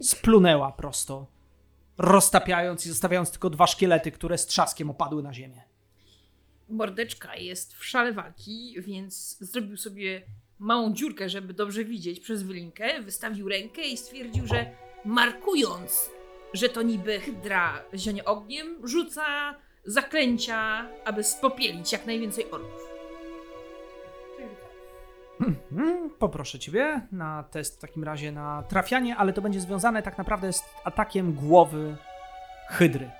Splunęła 0.00 0.72
prosto, 0.72 1.26
roztapiając 1.98 2.86
i 2.86 2.88
zostawiając 2.88 3.30
tylko 3.30 3.50
dwa 3.50 3.66
szkielety, 3.66 4.12
które 4.12 4.38
z 4.38 4.46
trzaskiem 4.46 4.90
opadły 4.90 5.22
na 5.22 5.34
ziemię. 5.34 5.62
Mordeczka 6.68 7.36
jest 7.36 7.74
w 7.74 7.84
szale 7.84 8.12
walki, 8.12 8.76
więc 8.78 9.38
zrobił 9.40 9.76
sobie 9.76 10.22
małą 10.58 10.94
dziurkę, 10.94 11.28
żeby 11.28 11.54
dobrze 11.54 11.84
widzieć 11.84 12.20
przez 12.20 12.42
wylinkę, 12.42 13.02
wystawił 13.02 13.48
rękę 13.48 13.82
i 13.82 13.96
stwierdził, 13.96 14.46
że 14.46 14.70
markując, 15.04 16.10
że 16.54 16.68
to 16.68 16.82
niby 16.82 17.20
hydra 17.20 17.84
zionie 17.94 18.24
ogniem, 18.24 18.88
rzuca 18.88 19.24
zaklęcia, 19.84 20.88
aby 21.04 21.24
spopielić 21.24 21.92
jak 21.92 22.06
najwięcej 22.06 22.50
orków. 22.50 22.93
Hmm, 25.38 26.10
poproszę 26.18 26.58
ciebie 26.58 27.00
na 27.12 27.42
test 27.42 27.76
w 27.76 27.80
takim 27.80 28.04
razie 28.04 28.32
na 28.32 28.62
trafianie, 28.62 29.16
ale 29.16 29.32
to 29.32 29.42
będzie 29.42 29.60
związane 29.60 30.02
tak 30.02 30.18
naprawdę 30.18 30.52
z 30.52 30.62
atakiem 30.84 31.32
głowy 31.32 31.96
hydry. 32.68 33.10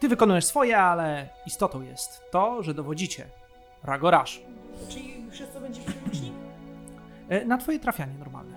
Ty 0.00 0.08
wykonujesz 0.08 0.44
swoje, 0.44 0.78
ale 0.78 1.28
istotą 1.46 1.82
jest 1.82 2.30
to, 2.30 2.62
że 2.62 2.74
dowodzicie. 2.74 3.26
Ragorasz. 3.84 4.42
Czyli 4.88 5.26
przez 5.30 5.50
co 5.50 5.60
będzie 5.60 5.80
przewodnik? 5.80 6.32
E, 7.28 7.44
Na 7.44 7.58
twoje 7.58 7.78
trafianie 7.78 8.14
normalne. 8.18 8.56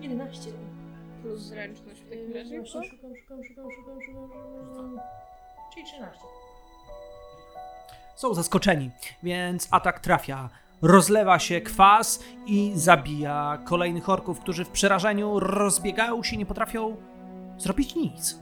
11. 0.00 0.50
Plus 1.22 1.40
zręczność 1.40 2.00
w 2.00 2.08
takim 2.10 2.32
razie. 2.34 2.58
Właśnie 2.58 2.84
szukam, 2.84 3.16
szukam, 3.16 3.44
szukam, 3.44 3.68
szukam, 3.76 4.00
szukam, 4.06 4.30
szukam. 4.74 5.00
Czyli 5.74 5.86
13. 5.86 6.20
są 8.16 8.34
zaskoczeni, 8.34 8.90
więc 9.22 9.68
atak 9.70 10.00
trafia. 10.00 10.50
Rozlewa 10.82 11.38
się 11.38 11.60
kwas 11.60 12.24
i 12.46 12.72
zabija 12.74 13.58
kolejnych 13.64 14.08
orków, 14.08 14.40
którzy 14.40 14.64
w 14.64 14.70
przerażeniu 14.70 15.40
rozbiegają 15.40 16.22
się, 16.22 16.36
nie 16.36 16.46
potrafią 16.46 16.96
zrobić 17.58 17.94
nic. 17.94 18.38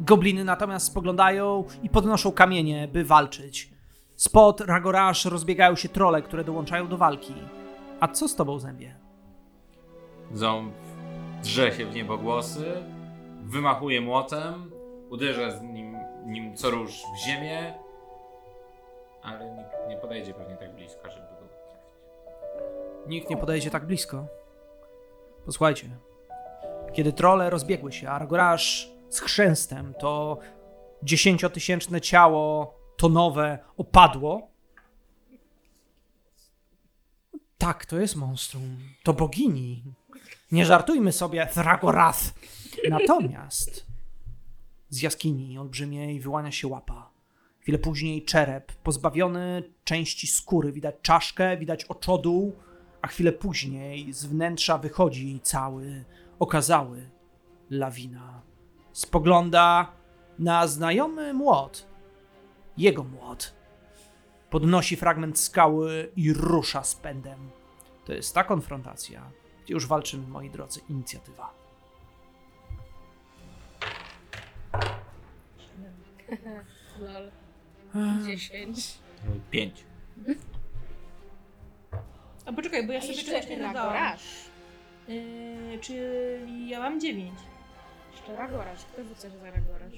Gobliny 0.00 0.44
natomiast 0.44 0.86
spoglądają 0.86 1.64
i 1.82 1.90
podnoszą 1.90 2.32
kamienie, 2.32 2.88
by 2.88 3.04
walczyć. 3.04 3.70
Spod 4.16 4.60
Ragorasz 4.60 5.24
rozbiegają 5.24 5.76
się 5.76 5.88
trole, 5.88 6.22
które 6.22 6.44
dołączają 6.44 6.88
do 6.88 6.96
walki. 6.96 7.34
A 8.00 8.08
co 8.08 8.28
z 8.28 8.36
tobą, 8.36 8.58
Zębie? 8.58 8.94
Ząb 10.32 10.74
drze 11.42 11.72
się 11.72 11.86
w 11.86 11.94
niebogłosy, 11.94 12.72
wymachuje 13.42 14.00
młotem, 14.00 14.70
uderza 15.10 15.50
z 15.50 15.62
nim, 15.62 15.96
nim 16.26 16.56
co 16.56 16.70
róż 16.70 16.90
w 16.90 17.26
ziemię, 17.26 17.74
ale 19.22 19.50
nikt 19.50 19.88
nie 19.88 19.96
podejdzie 19.96 20.34
pewnie 20.34 20.56
tak 20.56 20.74
blisko, 20.74 21.10
żeby 21.10 21.26
go 21.26 21.48
trafić. 21.48 21.76
Nikt 23.06 23.30
nie 23.30 23.36
podejdzie 23.36 23.70
tak 23.70 23.86
blisko. 23.86 24.26
Posłuchajcie. 25.46 25.88
Kiedy 26.92 27.12
trole 27.12 27.50
rozbiegły 27.50 27.92
się, 27.92 28.08
a 28.08 28.18
Ragorasz 28.18 28.92
z 29.08 29.20
chrzęstem, 29.20 29.94
to 29.94 30.38
dziesięciotysięczne 31.02 32.00
ciało 32.00 32.74
tonowe 32.96 33.58
opadło. 33.76 34.50
Tak, 37.58 37.86
to 37.86 37.98
jest 37.98 38.16
monstrum. 38.16 38.78
To 39.02 39.12
bogini. 39.12 39.82
Nie 40.52 40.66
żartujmy 40.66 41.12
sobie, 41.12 41.46
Thragorath. 41.46 42.20
Natomiast 42.90 43.86
z 44.88 45.02
jaskini 45.02 45.58
olbrzymiej 45.58 46.20
wyłania 46.20 46.52
się 46.52 46.68
łapa. 46.68 47.09
Chwilę 47.70 47.82
później 47.82 48.24
czerep, 48.24 48.72
pozbawiony 48.72 49.62
części 49.84 50.26
skóry. 50.26 50.72
Widać 50.72 50.94
czaszkę, 51.02 51.56
widać 51.56 51.84
oczodół, 51.84 52.56
a 53.02 53.06
chwilę 53.06 53.32
później 53.32 54.12
z 54.12 54.26
wnętrza 54.26 54.78
wychodzi 54.78 55.40
cały, 55.42 56.04
okazały 56.38 57.10
lawina. 57.70 58.42
Spogląda 58.92 59.92
na 60.38 60.66
znajomy 60.66 61.34
młot. 61.34 61.86
Jego 62.76 63.04
młot. 63.04 63.54
Podnosi 64.50 64.96
fragment 64.96 65.38
skały 65.38 66.12
i 66.16 66.32
rusza 66.32 66.84
z 66.84 66.94
pędem. 66.94 67.50
To 68.04 68.12
jest 68.12 68.34
ta 68.34 68.44
konfrontacja, 68.44 69.30
gdzie 69.64 69.74
już 69.74 69.86
walczymy, 69.86 70.26
moi 70.26 70.50
drodzy, 70.50 70.80
inicjatywa. 70.88 71.54
Lol. 77.00 77.30
10. 78.26 78.98
Pięć. 79.50 79.84
A 82.46 82.52
poczekaj, 82.52 82.86
bo 82.86 82.92
ja 82.92 83.00
sobie 83.00 83.14
czegoś 83.14 83.48
nie 83.48 83.56
dodałam. 83.56 83.94
Ragoraż. 83.94 84.22
Yy, 85.08 85.78
czyli 85.80 86.68
ja 86.68 86.80
mam 86.80 87.00
dziewięć. 87.00 87.38
Jeszcze 88.12 88.36
Ragoraż. 88.36 88.84
Kto 88.84 89.04
rzuca 89.04 89.30
za 89.30 89.50
Ragoraż? 89.50 89.92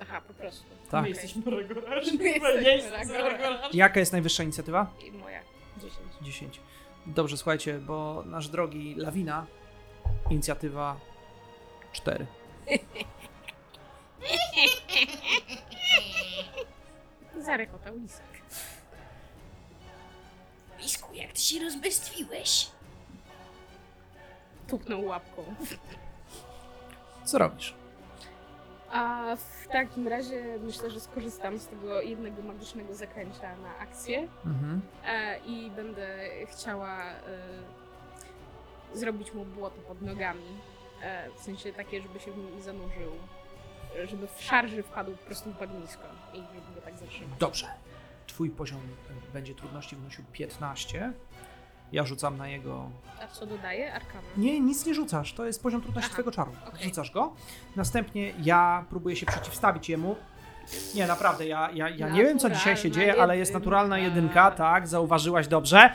Aha, 0.00 0.20
po 0.28 0.34
prostu. 0.34 0.64
Tak. 0.90 1.02
My 1.02 1.08
jesteśmy 1.08 1.42
Ragoraż. 1.50 2.12
My 2.18 2.28
jesteśmy 2.62 3.18
Ragoraż. 3.18 3.74
Jaka 3.74 4.00
jest 4.00 4.12
najwyższa 4.12 4.42
inicjatywa? 4.42 4.94
I 5.06 5.12
moja. 5.12 5.40
10. 5.76 5.94
10. 6.22 6.60
Dobrze, 7.06 7.36
słuchajcie, 7.36 7.78
bo 7.78 8.22
nasz 8.26 8.48
drogi 8.48 8.94
Lawina, 8.94 9.46
inicjatywa 10.30 11.00
4. 11.92 12.26
Zarekotał 17.48 17.96
lisek. 17.96 18.24
Lisku, 20.78 21.14
jak 21.14 21.32
ty 21.32 21.40
się 21.40 21.64
rozbestwiłeś? 21.64 22.70
Tupnął 24.68 25.04
łapką. 25.04 25.54
Co 27.24 27.38
robisz? 27.38 27.74
A 28.92 29.36
w 29.36 29.68
takim 29.68 30.08
razie 30.08 30.58
myślę, 30.60 30.90
że 30.90 31.00
skorzystam 31.00 31.58
z 31.58 31.66
tego 31.66 32.00
jednego 32.02 32.42
magicznego 32.42 32.94
zakręcia 32.94 33.56
na 33.56 33.78
akcję 33.78 34.28
Mhm. 34.46 34.80
e, 35.06 35.38
i 35.46 35.70
będę 35.70 36.18
chciała 36.46 37.02
e, 37.02 37.16
zrobić 38.94 39.34
mu 39.34 39.44
błoto 39.44 39.80
pod 39.80 40.02
nogami. 40.02 40.46
E, 41.02 41.30
w 41.30 41.42
sensie 41.42 41.72
takie, 41.72 42.02
żeby 42.02 42.20
się 42.20 42.32
w 42.32 42.36
nim 42.38 42.62
zanurzył. 42.62 43.12
Żeby 44.10 44.26
w 44.36 44.42
szarży 44.42 44.82
wpadł 44.82 45.10
po 45.12 45.26
prostu 45.26 45.50
w 45.52 45.58
bagnisko 45.58 46.02
i 46.34 46.36
żeby 46.36 46.74
go 46.74 46.80
tak 46.84 46.98
zatrzymać. 46.98 47.38
Dobrze. 47.38 47.66
Twój 48.26 48.50
poziom 48.50 48.80
będzie 49.32 49.54
trudności 49.54 49.96
wynosił 49.96 50.24
15. 50.32 51.12
Ja 51.92 52.04
rzucam 52.06 52.36
na 52.36 52.48
jego. 52.48 52.90
A 53.22 53.26
co 53.26 53.46
dodaje? 53.46 53.94
Arkana. 53.94 54.22
Nie, 54.36 54.60
nic 54.60 54.86
nie 54.86 54.94
rzucasz. 54.94 55.32
To 55.32 55.44
jest 55.46 55.62
poziom 55.62 55.82
trudności 55.82 56.06
Aha, 56.08 56.12
twojego 56.14 56.32
czaru. 56.32 56.52
okej. 56.68 56.84
Rzucasz 56.84 57.10
go. 57.10 57.34
Następnie 57.76 58.32
ja 58.42 58.84
próbuję 58.90 59.16
się 59.16 59.26
przeciwstawić 59.26 59.88
jemu. 59.88 60.16
Nie, 60.94 61.06
naprawdę, 61.06 61.46
ja, 61.46 61.70
ja, 61.70 61.88
ja 61.88 62.08
nie 62.08 62.24
wiem, 62.24 62.38
co 62.38 62.50
dzisiaj 62.50 62.76
się 62.76 62.90
dzieje, 62.90 63.22
ale 63.22 63.38
jest 63.38 63.48
jedynka. 63.50 63.58
naturalna 63.58 63.98
jedynka, 63.98 64.50
tak, 64.50 64.88
zauważyłaś 64.88 65.48
dobrze. 65.48 65.90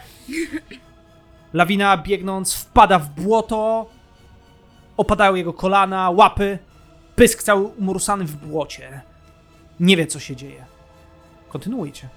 Lawina 1.54 1.98
biegnąc 1.98 2.54
wpada 2.54 3.00
w 3.00 3.10
błoto, 3.10 3.90
opadają 4.98 5.36
jego 5.36 5.54
kolana, 5.54 6.10
łapy, 6.10 6.60
pysk 7.15 7.43
cały 7.43 7.63
umurusany 7.63 8.26
w 8.26 8.36
błocie. 8.36 9.02
Nie 9.80 9.97
wie, 9.97 10.08
co 10.08 10.19
się 10.19 10.36
dzieje. 10.36 10.65
Kontynuujcie. 11.49 12.10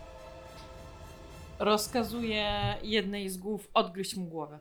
Rozkazuję 1.59 2.77
jednej 2.83 3.29
z 3.29 3.37
głów 3.37 3.69
odgryźć 3.75 4.17
mu 4.17 4.27
głowę. 4.27 4.59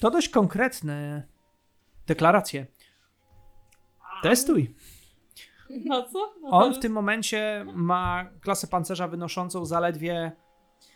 To 0.00 0.10
dość 0.10 0.28
konkretne 0.28 1.22
deklaracje. 2.06 2.66
Testuj. 4.22 4.74
No 5.84 6.02
co? 6.02 6.34
No 6.40 6.50
On 6.50 6.74
w 6.74 6.78
tym 6.78 6.92
momencie 6.92 7.66
ma 7.74 8.30
klasę 8.40 8.66
pancerza 8.66 9.08
wynoszącą 9.08 9.64
zaledwie 9.66 10.32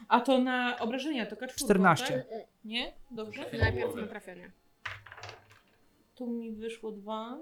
A 0.08 0.20
to 0.20 0.38
na 0.38 0.78
obrażenia 0.78 1.26
to 1.26 1.36
kaczwórką, 1.36 1.64
14. 1.64 2.24
Tak? 2.30 2.38
Nie? 2.64 2.92
Dobrze? 3.10 3.44
Najpierw 3.60 3.94
na 3.94 4.06
trafienie. 4.06 4.52
Tu 6.14 6.26
mi 6.26 6.52
wyszło 6.52 6.92
dwa. 6.92 7.38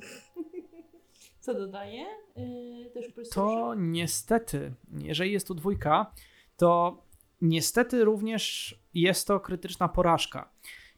Co 1.40 1.54
dodaję? 1.54 2.04
Yy, 2.36 2.90
też 2.90 3.30
To 3.34 3.74
niestety, 3.76 4.74
jeżeli 4.98 5.32
jest 5.32 5.46
tu 5.46 5.54
dwójka, 5.54 6.12
to 6.56 7.02
niestety 7.42 8.04
również 8.04 8.74
jest 8.94 9.26
to 9.26 9.40
krytyczna 9.40 9.88
porażka. 9.88 10.50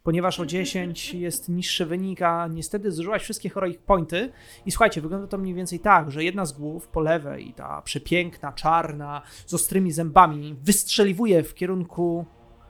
Ponieważ 0.03 0.41
o 0.41 0.47
10 0.47 1.15
jest 1.15 1.49
niższy 1.49 1.87
wynik, 1.87 2.23
a 2.23 2.47
niestety 2.47 2.93
zużyłaś 2.93 3.23
wszystkie 3.23 3.51
heroic 3.51 3.79
pointy. 3.87 4.33
I 4.67 4.71
słuchajcie, 4.71 5.01
wygląda 5.01 5.27
to 5.27 5.39
mniej 5.39 5.55
więcej 5.55 5.81
tak, 5.81 6.11
że 6.11 6.25
jedna 6.25 6.45
z 6.45 6.53
głów 6.53 6.89
po 6.89 7.01
lewej, 7.01 7.55
ta 7.55 7.83
przepiękna, 7.83 8.53
czarna, 8.53 9.23
z 9.47 9.55
ostrymi 9.55 9.93
zębami, 9.93 10.57
wystrzeliwuje 10.63 11.43
w 11.43 11.55
kierunku 11.55 12.27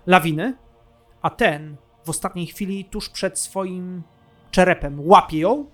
lawiny, 0.06 0.56
a 1.22 1.30
ten 1.30 1.76
w 2.04 2.10
ostatniej 2.10 2.46
chwili, 2.46 2.84
tuż 2.84 3.08
przed 3.08 3.38
swoim 3.38 4.02
czerepem, 4.50 5.08
łapie 5.08 5.38
ją, 5.38 5.70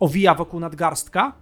owija 0.00 0.34
wokół 0.34 0.60
nadgarstka. 0.60 1.32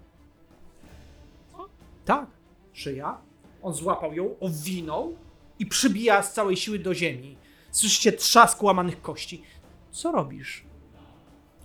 Tak, 2.05 2.27
szyja. 2.73 3.19
On 3.63 3.75
złapał 3.75 4.15
ją, 4.15 4.35
owinął 4.41 5.17
i 5.59 5.67
przybija 5.67 6.23
z 6.23 6.33
całej 6.33 6.57
siły 6.57 6.79
do 6.79 6.95
ziemi. 6.95 7.37
Słyszycie 7.71 8.13
trzask 8.13 8.63
łamanych 8.63 9.03
kości. 9.03 9.43
Co 9.91 10.13
robisz? 10.13 10.65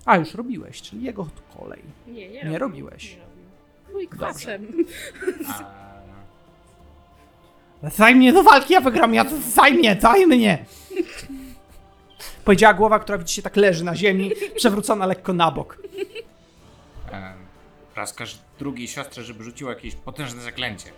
A, 0.05 0.17
już 0.17 0.33
robiłeś, 0.35 0.81
czyli 0.81 1.03
jego 1.03 1.27
kolej. 1.57 1.81
Nie, 2.07 2.13
nie, 2.13 2.29
Nie 2.29 2.41
robił. 2.43 2.59
robiłeś. 2.59 3.15
Nie 3.15 3.21
robił. 3.21 3.43
Chuj 3.93 4.07
kwasem. 4.07 4.67
A, 5.47 5.81
Daj 7.97 8.15
mnie 8.15 8.33
do 8.33 8.43
walki, 8.43 8.73
ja 8.73 8.81
wygram, 8.81 9.13
ja 9.13 9.25
daj 9.55 9.73
mnie, 9.73 9.95
daj 9.95 10.27
mnie! 10.27 10.65
Powiedziała 12.45 12.73
głowa, 12.73 12.99
która 12.99 13.17
widzicie 13.17 13.41
tak 13.41 13.55
leży 13.55 13.83
na 13.83 13.95
ziemi, 13.95 14.31
przewrócona 14.55 15.05
lekko 15.05 15.33
na 15.33 15.51
bok. 15.51 15.77
E, 17.11 17.33
Rozkaż 17.95 18.39
drugiej 18.59 18.87
siostrze, 18.87 19.23
żeby 19.23 19.43
rzuciła 19.43 19.73
jakieś 19.73 19.95
potężne 19.95 20.41
zaklęcie. 20.41 20.91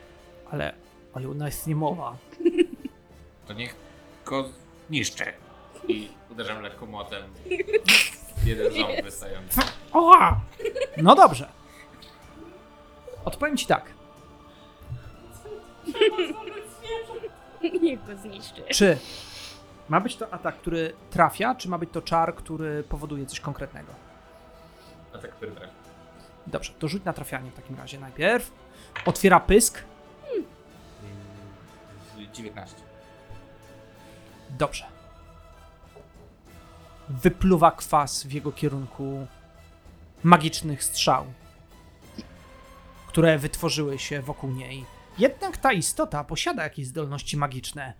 Ale, 0.51 0.73
ale 1.13 1.29
ona 1.29 1.45
jest 1.45 1.67
niemowa. 1.67 2.17
To 3.47 3.53
niech 3.53 3.75
go 4.25 4.49
niszczy. 4.89 5.25
I 5.87 6.09
uderzam 6.29 6.61
lekko 6.61 6.85
młotem. 6.85 7.23
Jeden 8.45 8.73
ząb 8.73 9.03
wystający. 9.03 9.61
Oha! 9.93 10.39
No 10.97 11.15
dobrze. 11.15 11.49
Odpowiem 13.25 13.57
ci 13.57 13.65
tak. 13.65 13.93
Niech 17.81 18.05
go 18.05 18.17
zniszczy. 18.17 18.63
Czy 18.71 18.97
ma 19.89 19.99
być 20.01 20.15
to 20.15 20.33
atak, 20.33 20.57
który 20.57 20.93
trafia, 21.09 21.55
czy 21.55 21.69
ma 21.69 21.77
być 21.77 21.89
to 21.91 22.01
czar, 22.01 22.35
który 22.35 22.83
powoduje 22.83 23.25
coś 23.25 23.39
konkretnego? 23.39 23.93
A 25.13 25.17
tak 25.17 25.31
który 25.31 25.51
trafi. 25.51 25.82
Dobrze, 26.47 26.73
to 26.73 26.87
rzuć 26.87 27.03
na 27.03 27.13
trafianie 27.13 27.51
w 27.51 27.53
takim 27.53 27.75
razie 27.77 27.99
najpierw. 27.99 28.51
Otwiera 29.05 29.39
pysk. 29.39 29.83
Mm, 30.33 30.45
19. 32.33 32.75
Dobrze. 34.49 34.85
Wypluwa 37.09 37.71
kwas 37.71 38.23
w 38.23 38.31
jego 38.31 38.51
kierunku 38.51 39.27
magicznych 40.23 40.83
strzał, 40.83 41.25
które 43.07 43.37
wytworzyły 43.37 43.99
się 43.99 44.21
wokół 44.21 44.51
niej. 44.51 44.85
Jednak 45.17 45.57
ta 45.57 45.73
istota 45.73 46.23
posiada 46.23 46.63
jakieś 46.63 46.87
zdolności 46.87 47.37
magiczne. 47.37 47.93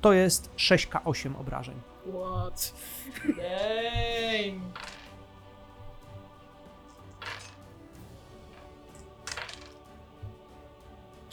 To 0.00 0.12
jest 0.12 0.50
6K8 0.56 1.40
obrażeń. 1.40 1.80
What? 2.06 2.74
Damn. 3.24 4.60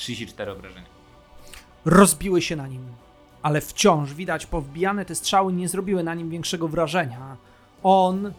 34 0.04 0.52
obrażenia. 0.52 0.86
rozbiły 1.86 2.42
się 2.42 2.56
na 2.56 2.68
nim, 2.68 2.86
ale 3.42 3.62
wciąż 3.62 4.14
widać, 4.14 4.46
powbijane 4.46 5.06
te 5.06 5.16
strzały 5.16 5.54
nie 5.54 5.70
zrobiły 5.70 6.04
na 6.04 6.14
nim 6.14 6.30
większego 6.30 6.68
wrażenia. 6.68 7.38
On. 7.84 8.34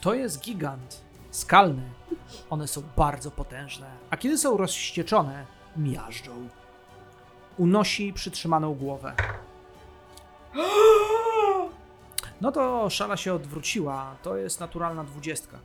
To 0.00 0.14
jest 0.14 0.40
gigant. 0.40 1.00
Skalny. 1.30 1.82
One 2.50 2.68
są 2.68 2.82
bardzo 2.96 3.30
potężne, 3.30 3.86
a 4.10 4.16
kiedy 4.16 4.38
są 4.38 4.56
rozścieczone, 4.56 5.46
miażdżą. 5.76 6.48
Unosi 7.58 8.12
przytrzymaną 8.12 8.74
głowę. 8.74 9.14
No 12.40 12.52
to 12.52 12.90
szala 12.90 13.16
się 13.16 13.34
odwróciła. 13.34 14.16
To 14.22 14.36
jest 14.36 14.60
naturalna 14.60 15.04
dwudziestka. 15.04 15.58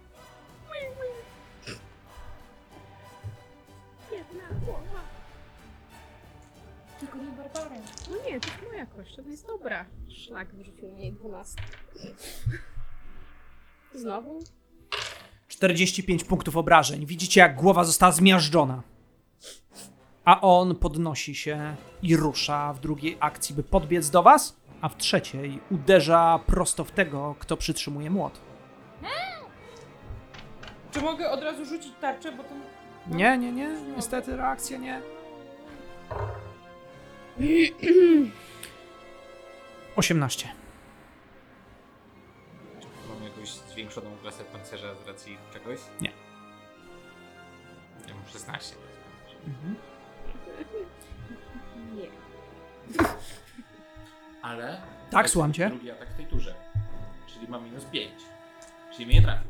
Tylko 6.99 7.17
nie 7.17 7.31
Barbara. 7.31 7.75
No 8.09 8.15
nie, 8.15 8.39
to 8.39 8.47
jest 8.47 8.63
moja 8.67 8.85
kość, 8.85 9.19
ona 9.19 9.29
jest 9.29 9.47
dobra. 9.47 9.85
Szlak 10.09 10.55
wyrzucił 10.55 10.91
mi 10.91 11.01
jej 11.01 11.13
12. 11.13 11.61
Znowu? 13.93 14.39
45 15.47 16.23
punktów 16.23 16.57
obrażeń. 16.57 17.05
Widzicie, 17.05 17.41
jak 17.41 17.55
głowa 17.55 17.83
została 17.83 18.11
zmiażdżona. 18.11 18.83
A 20.25 20.41
on 20.41 20.75
podnosi 20.75 21.35
się 21.35 21.75
i 22.01 22.15
rusza 22.15 22.73
w 22.73 22.79
drugiej 22.79 23.17
akcji, 23.19 23.55
by 23.55 23.63
podbiec 23.63 24.09
do 24.09 24.23
was, 24.23 24.55
a 24.81 24.89
w 24.89 24.97
trzeciej 24.97 25.59
uderza 25.71 26.39
prosto 26.45 26.83
w 26.83 26.91
tego, 26.91 27.35
kto 27.39 27.57
przytrzymuje 27.57 28.09
młot. 28.09 28.41
Czy 30.91 31.01
mogę 31.01 31.31
od 31.31 31.43
razu 31.43 31.65
rzucić 31.65 31.93
tarczę, 32.01 32.31
bo 32.31 32.43
to... 32.43 32.49
Nie, 33.07 33.37
nie, 33.37 33.51
nie, 33.51 33.69
niestety 33.95 34.35
reakcja 34.35 34.77
nie. 34.77 35.01
18. 39.95 40.47
Mam 43.09 43.23
jakąś 43.23 43.49
zwiększoną 43.49 44.17
klasę 44.21 44.43
pancerza 44.43 44.95
z 44.95 45.07
racji 45.07 45.37
czegoś? 45.53 45.79
Nie. 46.01 46.11
Ja 48.07 48.13
mam 48.15 48.27
16. 48.33 48.75
Nie. 51.95 52.07
Ale... 54.41 54.81
Tak, 55.11 55.29
słucham 55.29 55.53
cię. 55.53 55.69
Drugi 55.69 55.91
atak 55.91 56.09
w 56.09 56.17
tej 56.17 56.25
turze. 56.25 56.55
Czyli 57.27 57.47
mam 57.47 57.63
minus 57.63 57.85
5. 57.85 58.11
Czyli 58.93 59.05
mnie 59.05 59.15
nie 59.15 59.21
trafił. 59.21 59.47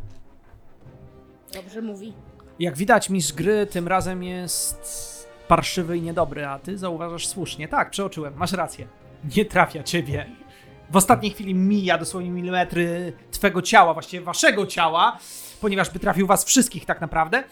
Dobrze 1.54 1.82
mówi. 1.82 2.14
Jak 2.60 2.78
widać, 2.78 3.10
mistrz 3.10 3.34
gry 3.34 3.66
tym 3.66 3.88
razem 3.88 4.24
jest 4.24 5.19
parszywy 5.50 5.98
i 5.98 6.02
niedobry, 6.02 6.46
a 6.46 6.60
ty 6.60 6.78
zauważasz 6.78 7.28
słusznie. 7.28 7.68
Tak, 7.68 7.90
przeoczyłem, 7.90 8.34
masz 8.38 8.52
rację. 8.52 8.88
Nie 9.36 9.46
trafia 9.46 9.84
ciebie. 9.84 10.26
W 10.90 10.96
ostatniej 10.96 11.32
chwili 11.32 11.56
mija 11.56 11.98
dosłownie 11.98 12.30
milimetry 12.30 13.14
twego 13.32 13.62
ciała, 13.62 13.94
właściwie 13.94 14.26
waszego 14.26 14.66
ciała, 14.66 15.20
ponieważ 15.62 15.90
by 15.90 16.00
trafił 16.00 16.28
was 16.28 16.46
wszystkich 16.46 16.86
tak 16.86 17.02
naprawdę. 17.02 17.44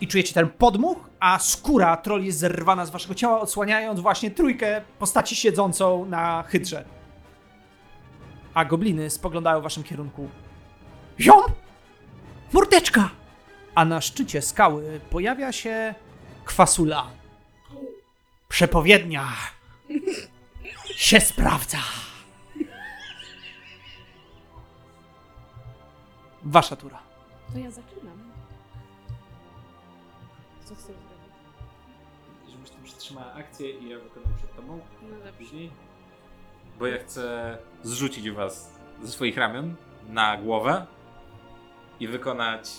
I 0.00 0.08
czujecie 0.08 0.34
ten 0.34 0.48
podmuch, 0.48 0.98
a 1.20 1.38
skóra 1.38 1.96
troll 1.96 2.24
jest 2.24 2.38
zerwana 2.38 2.86
z 2.86 2.90
waszego 2.90 3.14
ciała, 3.14 3.40
odsłaniając 3.40 4.00
właśnie 4.00 4.30
trójkę 4.30 4.80
postaci 4.98 5.36
siedzącą 5.36 6.04
na 6.04 6.42
hydrze. 6.42 6.84
A 8.54 8.64
gobliny 8.64 9.10
spoglądają 9.10 9.60
w 9.60 9.62
waszym 9.62 9.82
kierunku. 9.82 10.28
Ziom! 11.20 11.42
Mordeczka! 12.52 13.10
A 13.74 13.84
na 13.84 14.00
szczycie 14.00 14.42
skały 14.42 15.00
pojawia 15.10 15.52
się 15.52 15.94
kwasula. 16.48 17.10
Przepowiednia 18.48 19.28
się 20.96 21.20
sprawdza. 21.20 21.78
Wasza 26.42 26.76
tura. 26.76 26.98
To 27.52 27.58
ja 27.58 27.70
zaczynam. 27.70 28.32
Co 30.64 30.74
chcesz 30.74 30.84
zrobić? 30.86 31.32
Żebyś 32.50 32.70
tu 32.70 32.76
przytrzymała 32.84 33.32
akcję 33.32 33.70
i 33.70 33.88
ja 33.88 33.98
wykonam 33.98 34.34
przed 34.36 34.56
tobą. 34.56 34.80
No 35.02 35.16
dobrze. 35.16 35.32
Później. 35.32 35.70
Bo 36.78 36.86
ja 36.86 36.98
chcę 36.98 37.58
zrzucić 37.82 38.30
was 38.30 38.78
ze 39.02 39.12
swoich 39.12 39.36
ramion 39.36 39.76
na 40.08 40.36
głowę 40.36 40.86
i 42.00 42.08
wykonać 42.08 42.70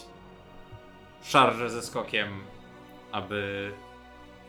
szarżę 1.23 1.69
ze 1.69 1.81
skokiem, 1.81 2.43
aby 3.11 3.71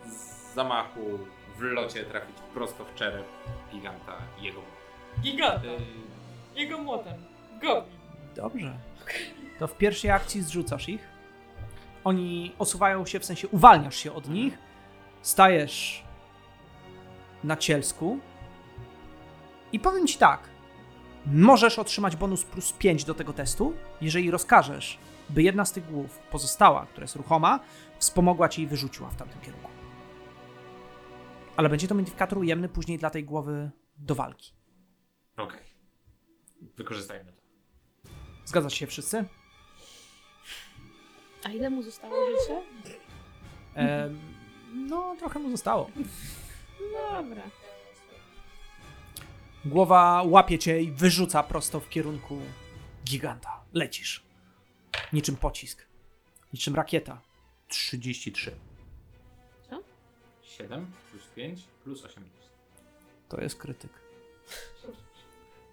z 0.08 0.54
zamachu 0.54 1.18
w 1.58 1.62
locie 1.62 2.04
trafić 2.04 2.36
prosto 2.54 2.84
w 2.84 2.94
czerep 2.94 3.24
giganta 3.72 4.12
i 4.40 4.44
jego 4.44 4.60
Giganta. 5.20 5.64
yy, 5.66 5.78
Jego 6.56 6.78
młotem. 6.78 7.14
Goblin. 7.62 7.98
Dobrze. 8.36 8.72
To 9.58 9.66
w 9.66 9.76
pierwszej 9.76 10.10
akcji 10.10 10.42
zrzucasz 10.42 10.88
ich. 10.88 11.08
Oni 12.04 12.52
osuwają 12.58 13.06
się, 13.06 13.20
w 13.20 13.24
sensie 13.24 13.48
uwalniasz 13.48 13.96
się 13.96 14.12
od 14.12 14.28
nich. 14.28 14.58
Stajesz 15.22 16.02
na 17.44 17.56
cielsku. 17.56 18.18
I 19.72 19.80
powiem 19.80 20.06
ci 20.06 20.18
tak. 20.18 20.40
Możesz 21.26 21.78
otrzymać 21.78 22.16
bonus 22.16 22.44
plus 22.44 22.72
5 22.72 23.04
do 23.04 23.14
tego 23.14 23.32
testu, 23.32 23.72
jeżeli 24.00 24.30
rozkażesz, 24.30 24.98
by 25.30 25.42
jedna 25.42 25.64
z 25.64 25.72
tych 25.72 25.86
głów 25.86 26.18
pozostała, 26.18 26.86
która 26.86 27.04
jest 27.04 27.16
ruchoma, 27.16 27.60
wspomogła 27.98 28.48
ci 28.48 28.62
i 28.62 28.66
wyrzuciła 28.66 29.10
w 29.10 29.16
tamtym 29.16 29.40
kierunku. 29.40 29.70
Ale 31.56 31.68
będzie 31.68 31.88
to 31.88 31.94
modyfikator 31.94 32.38
ujemny 32.38 32.68
później 32.68 32.98
dla 32.98 33.10
tej 33.10 33.24
głowy 33.24 33.70
do 33.96 34.14
walki. 34.14 34.52
Okej. 35.36 35.60
Wykorzystajmy 36.76 37.32
to. 37.32 37.40
Zgadzacie 38.44 38.76
się 38.76 38.86
wszyscy? 38.86 39.24
A 41.44 41.48
ile 41.48 41.70
mu 41.70 41.82
zostało 41.82 42.14
życia? 42.26 42.60
No, 44.74 45.16
trochę 45.18 45.38
mu 45.38 45.50
zostało. 45.50 45.90
Dobra. 47.10 47.42
Głowa 49.64 50.22
łapie 50.26 50.58
cię 50.58 50.82
i 50.82 50.92
wyrzuca 50.92 51.42
prosto 51.42 51.80
w 51.80 51.88
kierunku 51.88 52.38
giganta. 53.04 53.64
Lecisz. 53.72 54.29
Niczym 55.12 55.36
pocisk. 55.36 55.86
Niczym 56.52 56.74
rakieta. 56.74 57.20
33. 57.68 58.52
7 60.42 60.86
plus 61.10 61.22
5 61.34 61.64
plus 61.84 62.04
8 62.04 62.24
plus. 62.24 62.48
To 63.28 63.40
jest 63.40 63.58
krytyk. 63.58 63.90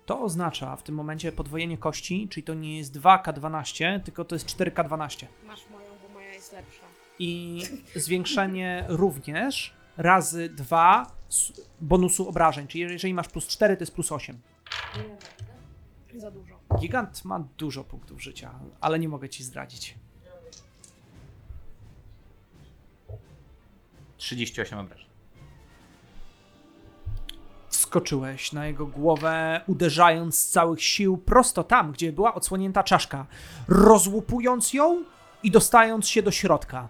To 0.06 0.22
oznacza 0.22 0.76
w 0.76 0.84
tym 0.84 0.96
momencie 0.96 1.32
podwojenie 1.32 1.78
kości, 1.78 2.28
czyli 2.30 2.44
to 2.44 2.54
nie 2.54 2.78
jest 2.78 2.94
2K12, 2.94 4.02
tylko 4.04 4.26
to 4.26 4.36
jest 4.36 4.48
4K12. 4.48 5.26
Masz 5.48 5.70
moją, 5.70 5.88
bo 6.04 6.14
moja 6.14 6.34
jest 6.34 6.54
lepsza. 6.54 6.84
I 7.20 7.64
zwiększenie 7.96 8.86
również 8.88 9.74
razy 9.98 10.50
2 10.50 11.12
bonusu 11.82 12.30
obrażeń, 12.30 12.68
czyli 12.68 12.82
jeżeli 12.82 13.14
masz 13.14 13.28
plus 13.28 13.48
4, 13.48 13.78
to 13.78 13.82
jest 13.82 13.94
plus 13.94 14.12
8. 14.12 14.40
Za 16.16 16.32
dużo. 16.32 16.57
Gigant 16.76 17.26
ma 17.26 17.40
dużo 17.58 17.84
punktów 17.84 18.24
życia, 18.24 18.60
ale 18.82 19.00
nie 19.00 19.10
mogę 19.10 19.30
ci 19.30 19.44
zdradzić. 19.44 19.96
38 24.18 24.80
obrażeń. 24.80 25.08
Wskoczyłeś 27.70 28.54
na 28.54 28.68
jego 28.68 28.86
głowę, 28.86 29.62
uderzając 29.68 30.40
z 30.40 30.50
całych 30.50 30.84
sił 30.84 31.18
prosto 31.18 31.64
tam, 31.64 31.92
gdzie 31.92 32.12
była 32.12 32.34
odsłonięta 32.34 32.84
czaszka, 32.84 33.26
rozłupując 33.68 34.74
ją 34.74 35.04
i 35.44 35.52
dostając 35.52 36.08
się 36.08 36.24
do 36.24 36.32
środka. 36.32 36.88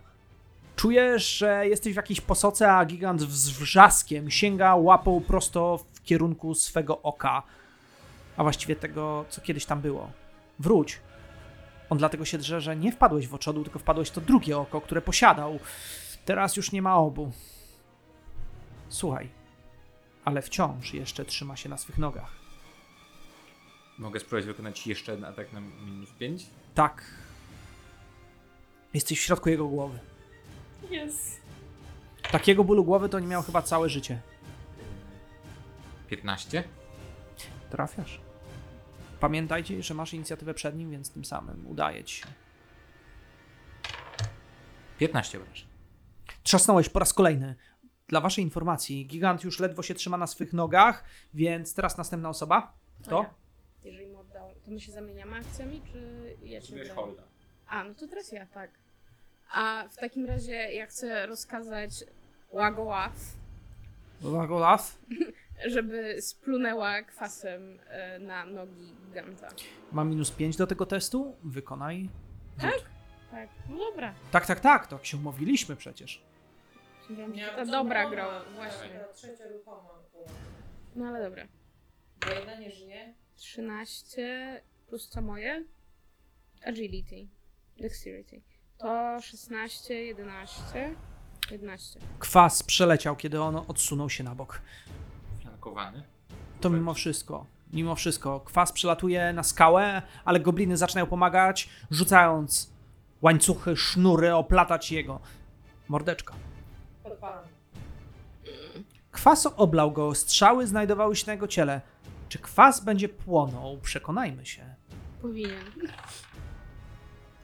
Czujesz, 0.75 1.37
że 1.37 1.67
jesteś 1.67 1.93
w 1.93 1.95
jakiejś 1.95 2.21
posoce, 2.21 2.73
a 2.73 2.85
gigant 2.85 3.21
z 3.21 3.49
wrzaskiem 3.49 4.31
sięga 4.31 4.75
łapą 4.75 5.21
prosto 5.21 5.79
w 5.93 6.01
kierunku 6.03 6.55
swego 6.55 7.01
oka, 7.01 7.43
a 8.37 8.43
właściwie 8.43 8.75
tego, 8.75 9.25
co 9.29 9.41
kiedyś 9.41 9.65
tam 9.65 9.81
było. 9.81 10.11
Wróć. 10.59 10.99
On 11.89 11.97
dlatego 11.97 12.25
się 12.25 12.37
drze, 12.37 12.61
że 12.61 12.75
nie 12.75 12.91
wpadłeś 12.91 13.27
w 13.27 13.33
oczodu, 13.33 13.63
tylko 13.63 13.79
wpadłeś 13.79 14.09
w 14.09 14.11
to 14.11 14.21
drugie 14.21 14.57
oko, 14.57 14.81
które 14.81 15.01
posiadał. 15.01 15.59
Teraz 16.25 16.57
już 16.57 16.71
nie 16.71 16.81
ma 16.81 16.95
obu. 16.97 17.31
Słuchaj, 18.89 19.29
ale 20.25 20.41
wciąż 20.41 20.93
jeszcze 20.93 21.25
trzyma 21.25 21.55
się 21.55 21.69
na 21.69 21.77
swych 21.77 21.97
nogach. 21.97 22.31
Mogę 23.97 24.19
spróbować 24.19 24.45
wykonać 24.45 24.87
jeszcze 24.87 25.11
jeden 25.11 25.25
atak 25.25 25.53
na 25.53 25.59
minus 25.59 26.11
5? 26.11 26.45
Tak. 26.75 27.03
Jesteś 28.93 29.19
w 29.19 29.21
środku 29.21 29.49
jego 29.49 29.67
głowy. 29.67 29.99
Jest. 30.89 31.41
Takiego 32.31 32.63
bólu 32.63 32.83
głowy 32.83 33.09
to 33.09 33.19
nie 33.19 33.27
miał 33.27 33.43
chyba 33.43 33.61
całe 33.61 33.89
życie. 33.89 34.21
15? 36.07 36.63
Trafiasz. 37.69 38.26
Pamiętajcie, 39.19 39.83
że 39.83 39.93
masz 39.93 40.13
inicjatywę 40.13 40.53
przed 40.53 40.75
nim, 40.75 40.91
więc 40.91 41.11
tym 41.11 41.25
samym 41.25 41.67
udaje 41.67 42.03
ci 42.03 42.15
się. 42.15 42.27
15 44.97 45.37
obrażeń. 45.37 45.67
Trzasnąłeś 46.43 46.89
po 46.89 46.99
raz 46.99 47.13
kolejny. 47.13 47.55
Dla 48.07 48.21
waszej 48.21 48.43
informacji, 48.43 49.05
gigant 49.05 49.43
już 49.43 49.59
ledwo 49.59 49.83
się 49.83 49.95
trzyma 49.95 50.17
na 50.17 50.27
swych 50.27 50.53
nogach, 50.53 51.03
więc 51.33 51.73
teraz 51.73 51.97
następna 51.97 52.29
osoba. 52.29 52.73
To? 53.09 53.21
ja. 53.23 53.33
Jeżeli 53.83 54.07
mu 54.07 54.19
oddał, 54.19 54.49
to 54.65 54.71
my 54.71 54.79
się 54.79 54.91
zamieniamy 54.91 55.35
akcjami, 55.35 55.81
czy 55.91 56.35
ja 56.43 56.61
cię 56.61 56.75
biorę? 56.75 56.89
holda. 56.89 57.23
A, 57.67 57.83
no 57.83 57.93
to 57.93 58.07
teraz 58.07 58.31
ja, 58.31 58.45
tak. 58.45 58.71
A 59.51 59.87
w 59.89 59.97
takim 59.97 60.25
razie 60.25 60.53
ja 60.53 60.85
chcę 60.85 61.25
rozkazać 61.25 62.03
Łagoław, 62.51 63.13
Lagolaf. 64.23 64.97
żeby 65.65 66.21
splunęła 66.21 67.01
kwasem 67.03 67.79
e, 67.87 68.19
na 68.19 68.45
nogi 68.45 68.95
giganta. 69.05 69.49
Mam 69.91 70.09
minus 70.09 70.31
5 70.31 70.57
do 70.57 70.67
tego 70.67 70.85
testu. 70.85 71.35
Wykonaj. 71.43 72.09
rzut. 72.61 72.85
Tak, 73.31 73.49
no 73.69 73.77
dobra. 73.77 74.13
Tak, 74.31 74.45
tak, 74.45 74.59
tak. 74.59 74.87
To 74.87 74.99
się 75.03 75.17
umówiliśmy 75.17 75.75
przecież. 75.75 76.21
Ta 77.55 77.65
dobra 77.65 78.09
gra, 78.09 78.41
właśnie. 78.55 78.99
Trzecia 79.13 79.43
ruchoma. 79.47 79.89
No 80.95 81.05
ale 81.05 81.23
dobra. 81.23 81.47
Bo 82.25 82.29
jedna 82.33 82.55
nie 82.55 82.71
żyje. 82.71 83.13
13 83.35 84.61
plus 84.87 85.09
co 85.09 85.21
moje? 85.21 85.63
Agility. 86.65 87.27
Dexterity. 87.79 88.41
To 88.77 89.21
16, 89.21 89.93
11. 89.93 90.95
11. 91.51 91.99
Kwas 92.19 92.63
przeleciał, 92.63 93.15
kiedy 93.15 93.41
on 93.41 93.55
odsunął 93.55 94.09
się 94.09 94.23
na 94.23 94.35
bok. 94.35 94.61
Flankowany. 95.61 96.03
To 96.61 96.69
mimo 96.69 96.93
wszystko, 96.93 97.45
mimo 97.73 97.95
wszystko, 97.95 98.39
kwas 98.39 98.71
przelatuje 98.71 99.33
na 99.33 99.43
skałę, 99.43 100.01
ale 100.25 100.39
gobliny 100.39 100.77
zaczynają 100.77 101.05
pomagać, 101.07 101.69
rzucając 101.91 102.71
łańcuchy, 103.21 103.77
sznury, 103.77 104.35
oplatać 104.35 104.91
jego. 104.91 105.19
Mordeczka. 105.87 106.33
Kwas 109.11 109.45
oblał 109.45 109.91
go, 109.91 110.15
strzały 110.15 110.67
znajdowały 110.67 111.15
się 111.15 111.27
na 111.27 111.33
jego 111.33 111.47
ciele. 111.47 111.81
Czy 112.29 112.39
kwas 112.39 112.83
będzie 112.83 113.09
płonął? 113.09 113.77
Przekonajmy 113.77 114.45
się. 114.45 114.75
Powinien. 115.21 115.65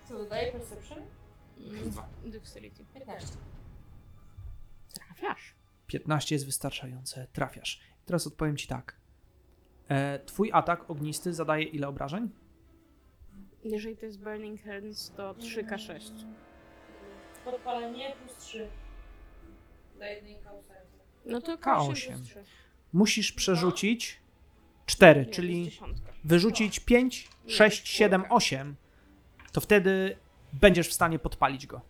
Co 0.09 0.17
dodaje 0.17 0.51
perception? 0.51 0.97
Dwa. 1.85 2.07
Dexterity. 2.25 2.85
15. 2.93 3.27
Trafiasz. 4.93 5.55
15 5.87 6.35
jest 6.35 6.45
wystarczające, 6.45 7.27
trafiasz. 7.33 7.92
Teraz 8.05 8.27
odpowiem 8.27 8.57
ci 8.57 8.67
tak. 8.67 8.95
E, 9.89 10.19
twój 10.19 10.49
atak 10.53 10.89
ognisty 10.89 11.33
zadaje 11.33 11.63
ile 11.63 11.87
obrażeń? 11.87 12.29
Jeżeli 13.63 13.97
to 13.97 14.05
jest 14.05 14.19
Burning 14.19 14.63
Hands, 14.63 15.11
to 15.11 15.33
3K6. 15.33 15.99
Podpalenie 17.45 18.15
plus 18.15 18.37
3. 18.37 18.69
Do 19.99 20.05
jednej 20.05 20.35
kausy. 20.35 20.73
No 21.25 21.41
to 21.41 21.57
K8. 21.57 21.91
K8 21.91 22.07
plus 22.07 22.21
3. 22.21 22.43
Musisz 22.93 23.31
przerzucić 23.31 24.19
4, 24.85 25.19
Nie, 25.19 25.25
to 25.25 25.31
czyli 25.31 25.71
wyrzucić 26.23 26.79
5, 26.79 27.29
6, 27.47 27.87
7, 27.87 28.23
8. 28.29 28.75
To 29.51 29.61
wtedy 29.61 30.17
będziesz 30.53 30.89
w 30.89 30.93
stanie 30.93 31.19
podpalić 31.19 31.67
go. 31.67 31.81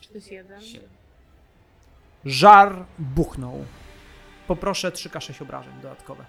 Czy 0.00 0.08
to 0.08 0.14
jest 0.14 0.32
jeden? 0.32 0.60
Siedem. 0.62 1.01
Żar 2.24 2.84
buchnął. 2.98 3.64
Poproszę 4.46 4.90
3K6 4.90 5.42
obrażeń 5.42 5.74
dodatkowe. 5.82 6.24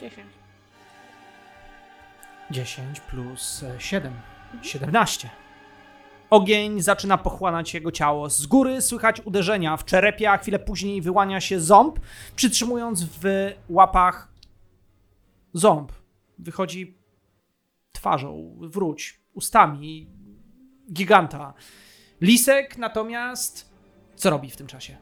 Dziesięć. 0.00 0.32
10 2.50 3.00
plus 3.00 3.62
e, 3.62 3.80
7. 3.80 4.12
17. 4.62 5.30
Ogień 6.30 6.82
zaczyna 6.82 7.18
pochłanać 7.18 7.74
jego 7.74 7.92
ciało. 7.92 8.30
Z 8.30 8.46
góry 8.46 8.82
słychać 8.82 9.20
uderzenia 9.20 9.76
w 9.76 9.84
czerepie, 9.84 10.30
a 10.30 10.38
chwilę 10.38 10.58
później 10.58 11.02
wyłania 11.02 11.40
się 11.40 11.60
ząb, 11.60 11.98
przytrzymując 12.36 13.04
w 13.04 13.52
łapach 13.68 14.28
ząb. 15.52 15.92
Wychodzi 16.38 16.98
twarzą, 18.04 18.56
wróć, 18.60 19.20
ustami 19.34 20.10
giganta. 20.92 21.54
Lisek 22.20 22.78
natomiast 22.78 23.74
co 24.14 24.30
robi 24.30 24.50
w 24.50 24.56
tym 24.56 24.66
czasie? 24.66 24.96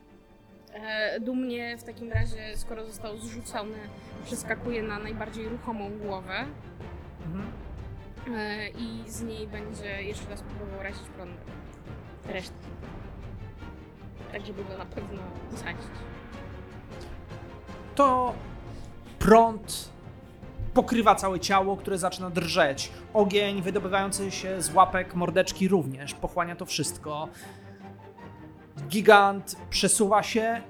E, 0.74 1.20
dumnie 1.20 1.78
w 1.78 1.84
takim 1.84 2.12
razie, 2.12 2.56
skoro 2.56 2.86
został 2.86 3.18
zrzucony, 3.18 3.78
przeskakuje 4.24 4.82
na 4.82 4.98
najbardziej 4.98 5.48
ruchomą 5.48 5.90
głowę 5.98 6.44
e, 8.34 8.68
i 8.68 9.10
z 9.10 9.22
niej 9.22 9.46
będzie 9.46 10.02
jeszcze 10.02 10.30
raz 10.30 10.42
próbował 10.42 10.82
razić 10.82 11.02
prądem. 11.02 11.44
Resztę. 12.26 12.54
Tak, 14.32 14.46
żeby 14.46 14.64
go 14.64 14.78
na 14.78 14.86
pewno 14.86 15.22
zasadzić. 15.50 15.90
to 17.94 18.34
prąd 19.18 19.91
pokrywa 20.74 21.14
całe 21.14 21.40
ciało, 21.40 21.76
które 21.76 21.98
zaczyna 21.98 22.30
drżeć. 22.30 22.92
Ogień 23.14 23.62
wydobywający 23.62 24.30
się 24.30 24.62
z 24.62 24.74
łapek 24.74 25.14
mordeczki 25.14 25.68
również 25.68 26.14
pochłania 26.14 26.56
to 26.56 26.66
wszystko. 26.66 27.28
Gigant 28.88 29.56
przesuwa 29.70 30.22
się, 30.22 30.60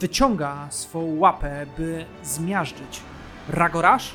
wyciąga 0.00 0.66
swą 0.70 1.16
łapę, 1.18 1.66
by 1.78 2.04
zmiażdżyć 2.22 3.00
Ragorasz, 3.48 4.14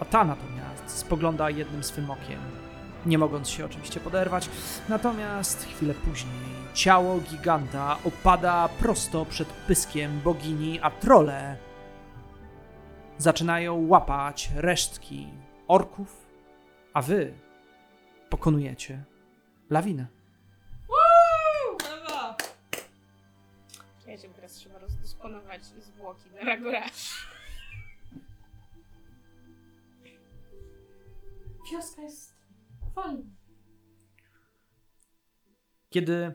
a 0.00 0.04
ta 0.04 0.24
natomiast 0.24 0.98
spogląda 0.98 1.50
jednym 1.50 1.84
swym 1.84 2.10
okiem, 2.10 2.40
nie 3.06 3.18
mogąc 3.18 3.48
się 3.48 3.64
oczywiście 3.64 4.00
poderwać. 4.00 4.48
Natomiast 4.88 5.64
chwilę 5.64 5.94
później 5.94 6.52
ciało 6.74 7.20
giganta 7.20 7.96
opada 8.04 8.68
prosto 8.68 9.26
przed 9.26 9.48
pyskiem 9.48 10.20
bogini, 10.20 10.80
a 10.82 10.90
trole 10.90 11.56
zaczynają 13.22 13.86
łapać 13.88 14.50
resztki 14.54 15.28
orków, 15.68 16.26
a 16.94 17.02
wy 17.02 17.34
pokonujecie 18.30 19.04
lawinę. 19.70 20.06
Się 24.22 24.28
teraz 24.28 24.52
trzeba 24.52 24.78
rozdysponować 24.78 25.64
zwłoki 25.64 26.30
na. 26.30 26.56
Wioska 31.72 32.02
jest 32.02 32.34
wolna. 32.94 33.22
Kiedy 35.90 36.32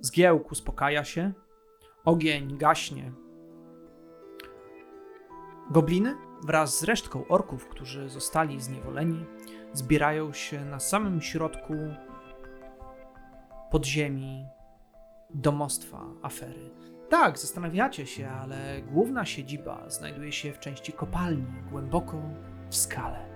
zgiełk 0.00 0.52
uspokaja 0.52 1.04
się, 1.04 1.32
ogień 2.04 2.58
gaśnie. 2.58 3.12
Gobliny 5.70 6.29
wraz 6.42 6.78
z 6.78 6.84
resztką 6.84 7.28
orków, 7.28 7.68
którzy 7.68 8.08
zostali 8.08 8.60
zniewoleni, 8.60 9.24
zbierają 9.72 10.32
się 10.32 10.64
na 10.64 10.80
samym 10.80 11.20
środku 11.20 11.74
podziemi 13.70 14.46
domostwa 15.34 16.04
afery. 16.22 16.70
Tak, 17.08 17.38
zastanawiacie 17.38 18.06
się, 18.06 18.30
ale 18.30 18.82
główna 18.82 19.24
siedziba 19.24 19.90
znajduje 19.90 20.32
się 20.32 20.52
w 20.52 20.58
części 20.58 20.92
kopalni, 20.92 21.46
głęboko 21.70 22.22
w 22.70 22.76
skale 22.76 23.30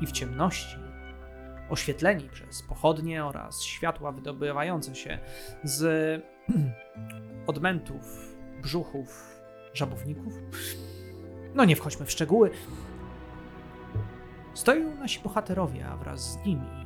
i 0.00 0.06
w 0.06 0.12
ciemności 0.12 0.78
oświetleni 1.70 2.28
przez 2.28 2.62
pochodnie 2.62 3.24
oraz 3.24 3.62
światła 3.62 4.12
wydobywające 4.12 4.94
się 4.94 5.18
z 5.64 6.22
odmętów, 7.46 8.36
brzuchów, 8.62 9.40
żabowników. 9.74 10.32
No 11.54 11.64
nie 11.64 11.76
wchodźmy 11.76 12.06
w 12.06 12.10
szczegóły. 12.10 12.50
Stoją 14.54 14.96
nasi 14.96 15.20
bohaterowie, 15.20 15.86
a 15.86 15.96
wraz 15.96 16.20
z 16.20 16.46
nimi 16.46 16.84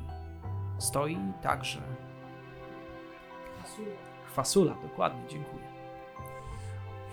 stoi 0.78 1.18
także 1.42 1.82
Kwasula, 4.26 4.74
dokładnie, 4.82 5.22
dziękuję. 5.28 5.64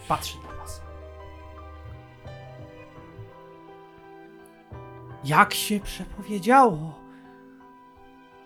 Patrzy 0.07 0.37
na 0.37 0.55
was. 0.55 0.81
Jak 5.23 5.53
się 5.53 5.79
przepowiedziało, 5.79 6.99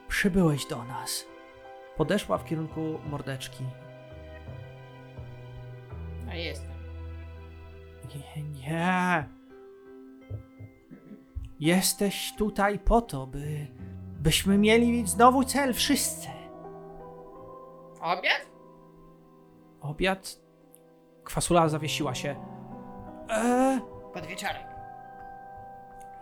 przybyłeś 0.07 0.65
do 0.65 0.83
nas. 0.83 1.25
Podeszła 1.97 2.37
w 2.37 2.45
kierunku 2.45 2.99
mordeczki. 3.09 3.63
A 6.29 6.35
jestem. 6.35 6.78
Nie, 8.15 8.43
nie. 8.43 9.27
Jesteś 11.59 12.33
tutaj 12.37 12.79
po 12.79 13.01
to, 13.01 13.27
by. 13.27 13.67
byśmy 14.19 14.57
mieli 14.57 15.07
znowu 15.07 15.43
cel 15.43 15.73
wszyscy. 15.73 16.27
Obiad? 18.01 18.45
Obiad. 19.81 20.39
Kwasula 21.23 21.69
zawiesiła 21.69 22.15
się. 22.15 22.35
Eee, 23.29 23.79
Podwieczorek. 24.13 24.67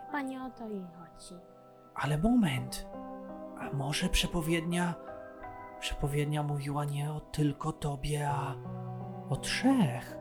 Chyba 0.06 0.20
nie 0.22 0.42
o 0.44 0.50
to 0.50 0.68
jej 0.68 0.82
chodzi. 0.82 1.34
ale 1.94 2.18
moment. 2.18 2.86
A 3.60 3.72
może 3.76 4.08
przepowiednia. 4.08 4.94
Przepowiednia 5.80 6.42
mówiła 6.42 6.84
nie 6.84 7.12
o 7.12 7.20
tylko 7.20 7.72
tobie, 7.72 8.30
a 8.30 8.54
o 9.28 9.36
trzech. 9.36 10.17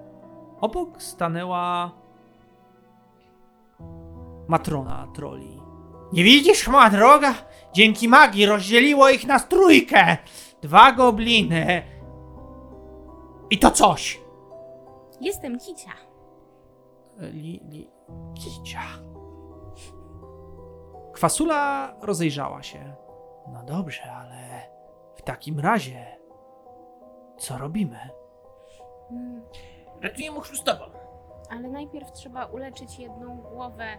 Obok 0.62 1.02
stanęła 1.02 1.92
matrona 4.48 5.08
troli. 5.16 5.62
Nie 6.14 6.24
widzisz, 6.24 6.68
moja 6.68 6.90
droga? 6.90 7.34
Dzięki 7.74 8.08
magii 8.08 8.46
rozdzieliło 8.46 9.10
ich 9.10 9.28
na 9.28 9.40
trójkę. 9.40 10.18
Dwa 10.62 10.92
gobliny. 10.92 11.84
I 13.50 13.60
to 13.60 13.72
coś. 13.72 14.22
Jestem 15.22 15.60
Kicia. 15.60 15.92
Li, 17.20 17.62
li, 17.70 17.90
kicia. 18.36 18.82
Kwasula 21.14 21.94
rozejrzała 22.02 22.64
się. 22.64 22.96
No 23.54 23.64
dobrze, 23.64 24.12
ale 24.14 24.70
w 25.16 25.22
takim 25.22 25.60
razie 25.60 26.18
co 27.38 27.58
robimy? 27.58 28.10
Mm, 29.12 29.42
Ratuję 30.02 30.32
chrzustową. 30.42 30.86
ale 31.50 31.70
najpierw 31.70 32.12
trzeba 32.12 32.46
uleczyć 32.46 33.00
jedną 33.00 33.38
głowę. 33.38 33.98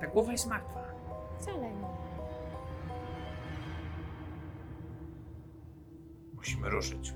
Ta 0.00 0.06
głowa 0.06 0.32
jest 0.32 0.46
martwa. 0.46 0.84
Wcale 1.38 1.70
nie. 1.74 1.86
Musimy 6.34 6.70
ruszyć. 6.70 7.14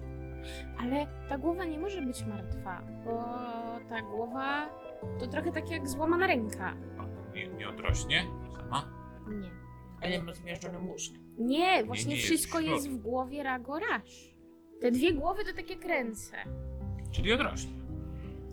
Ale 0.81 1.07
ta 1.29 1.39
głowa 1.39 1.65
nie 1.65 1.79
może 1.79 2.03
być 2.03 2.25
martwa, 2.25 2.83
bo 3.05 3.25
ta 3.89 4.03
głowa 4.03 4.69
to 5.19 5.27
trochę 5.27 5.53
tak 5.53 5.71
jak 5.71 5.89
złamana 5.89 6.27
ręka. 6.27 6.75
Ona 6.99 7.31
nie, 7.35 7.49
nie 7.49 7.69
odrośnie 7.69 8.25
sama? 8.57 8.85
Nie. 9.29 9.51
Ale 10.03 10.23
ma 10.23 10.33
zmiażdżony 10.35 10.79
mózg. 10.79 11.13
Nie, 11.39 11.85
właśnie 11.85 12.09
nie, 12.09 12.15
jest 12.17 12.27
wszystko 12.27 12.61
jest 12.61 12.91
w 12.91 12.97
głowie 12.97 13.43
Ragorasz. 13.43 14.35
Te 14.81 14.91
dwie 14.91 15.13
głowy 15.15 15.45
to 15.45 15.57
tak 15.57 15.71
jak 15.71 15.85
ręce. 15.85 16.37
Czyli 17.11 17.33
odrośnie. 17.33 17.84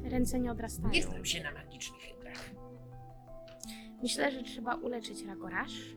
Ręce 0.03 0.39
nie 0.39 0.51
odrastają. 0.51 0.89
Nie 0.89 1.03
znam 1.03 1.25
się 1.25 1.43
na 1.43 1.51
magicznych 1.51 2.01
hydrach. 2.01 2.49
Myślę, 4.01 4.31
że 4.31 4.43
trzeba 4.43 4.75
uleczyć 4.75 5.23
Ragorasz 5.25 5.95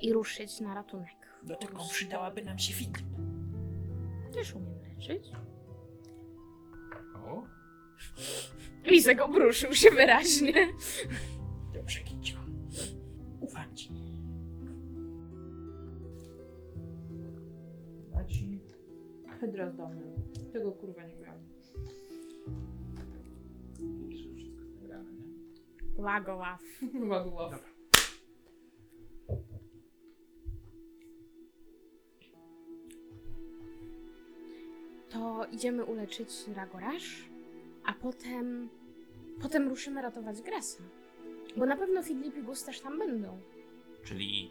i 0.00 0.12
ruszyć 0.12 0.60
na 0.60 0.74
ratunek. 0.74 1.16
Do 1.42 1.56
tego 1.56 1.78
przydałaby 1.90 2.42
nam 2.42 2.58
się 2.58 2.74
Filip. 2.74 2.98
Też 4.32 4.54
umiem 4.54 4.74
leczyć. 4.82 5.32
O, 7.14 7.42
Lisek 8.84 9.20
obruszył 9.20 9.72
się 9.74 9.90
wyraźnie. 9.90 10.52
Dobrze, 11.74 12.00
Kicio. 12.00 12.38
Ufam 13.40 13.76
ci. 13.76 14.02
Hydra 19.40 19.70
z 19.70 19.76
domu. 19.76 20.00
Tego 20.52 20.72
kurwa 20.72 21.02
nie 21.06 21.16
miałem. 21.16 21.31
Widzisz, 23.82 24.20
że 24.20 24.34
wszystko 24.34 24.62
jest 24.62 24.74
nagrane, 24.80 25.12
nie? 25.12 26.02
Łagoław. 26.02 26.62
Łagoław. 27.10 27.72
To 35.10 35.46
idziemy 35.52 35.84
uleczyć 35.84 36.28
Ragorasz, 36.56 37.28
a 37.84 37.92
potem... 37.92 38.68
Potem 39.42 39.68
ruszymy 39.68 40.02
ratować 40.02 40.42
Grasa. 40.42 40.82
Bo 41.56 41.66
na 41.66 41.76
pewno 41.76 42.02
Fidlip 42.02 42.36
i 42.36 42.42
Gus 42.42 42.64
też 42.64 42.80
tam 42.80 42.98
będą. 42.98 43.40
Czyli 44.04 44.50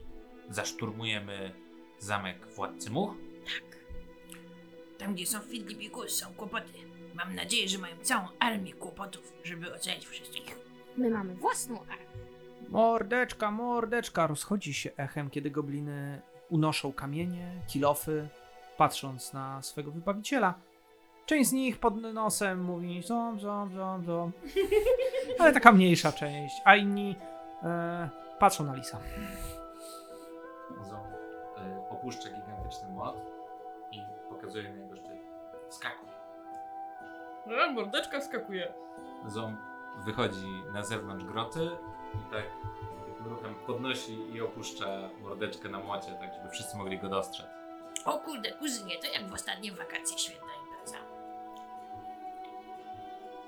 zaszturmujemy 0.49 1.51
zamek 1.99 2.47
Władcy 2.47 2.89
Much? 2.89 3.15
Tak. 3.45 3.79
Tam, 4.97 5.13
gdzie 5.13 5.25
są 5.25 5.39
Filip 5.39 5.81
i 5.81 5.89
Gus, 5.89 6.11
są 6.11 6.33
kłopoty. 6.33 6.90
Mam 7.25 7.35
nadzieję, 7.35 7.67
że 7.67 7.77
mają 7.77 7.95
całą 8.01 8.27
armię 8.39 8.73
kłopotów, 8.73 9.33
żeby 9.43 9.75
ocalić 9.75 10.05
wszystkich. 10.05 10.57
My 10.97 11.09
mamy 11.09 11.35
własną 11.35 11.79
armię. 11.81 12.05
Mordeczka, 12.69 13.51
mordeczka, 13.51 14.27
rozchodzi 14.27 14.73
się 14.73 14.91
echem, 14.97 15.29
kiedy 15.29 15.51
gobliny 15.51 16.21
unoszą 16.49 16.93
kamienie, 16.93 17.51
kilofy, 17.67 18.27
patrząc 18.77 19.33
na 19.33 19.61
swego 19.61 19.91
wybawiciela. 19.91 20.53
Część 21.25 21.49
z 21.49 21.53
nich 21.53 21.77
pod 21.77 21.95
nosem 21.95 22.63
mówi 22.63 23.03
zom, 23.03 23.39
zom, 23.39 23.75
zom, 23.75 24.05
zom. 24.05 24.31
Ale 25.39 25.53
taka 25.53 25.71
mniejsza 25.71 26.11
część, 26.11 26.55
a 26.65 26.75
inni 26.75 27.15
e, 27.63 28.09
patrzą 28.39 28.63
na 28.63 28.75
lisa. 28.75 28.99
Ząb 30.89 31.13
y, 31.57 31.89
opuszcza 31.89 32.29
gigantyczny 32.29 32.89
młot 32.89 33.31
i 33.91 33.99
pokazuje 34.29 34.63
na 34.63 34.83
jego 34.83 34.95
szczyt. 34.95 35.11
Skakuj. 35.69 36.10
No, 37.45 37.71
mordeczka 37.71 38.19
wskakuje. 38.19 38.73
Ząb 39.25 39.59
wychodzi 39.97 40.63
na 40.73 40.83
zewnątrz 40.83 41.25
groty 41.25 41.69
i 42.15 42.31
tak 42.31 42.45
takim 43.21 43.33
ruchem 43.33 43.55
podnosi 43.55 44.33
i 44.33 44.41
opuszcza 44.41 45.09
mordeczkę 45.21 45.69
na 45.69 45.79
młocie, 45.79 46.11
tak 46.19 46.33
żeby 46.33 46.49
wszyscy 46.49 46.77
mogli 46.77 46.99
go 46.99 47.09
dostrzec. 47.09 47.47
O 48.05 48.19
kurde, 48.19 48.51
kuzynie, 48.51 48.95
to 49.01 49.07
jak 49.07 49.29
w 49.29 49.33
ostatnie 49.33 49.71
wakacje 49.71 50.17
świetna 50.17 50.47
impreza. 50.63 50.97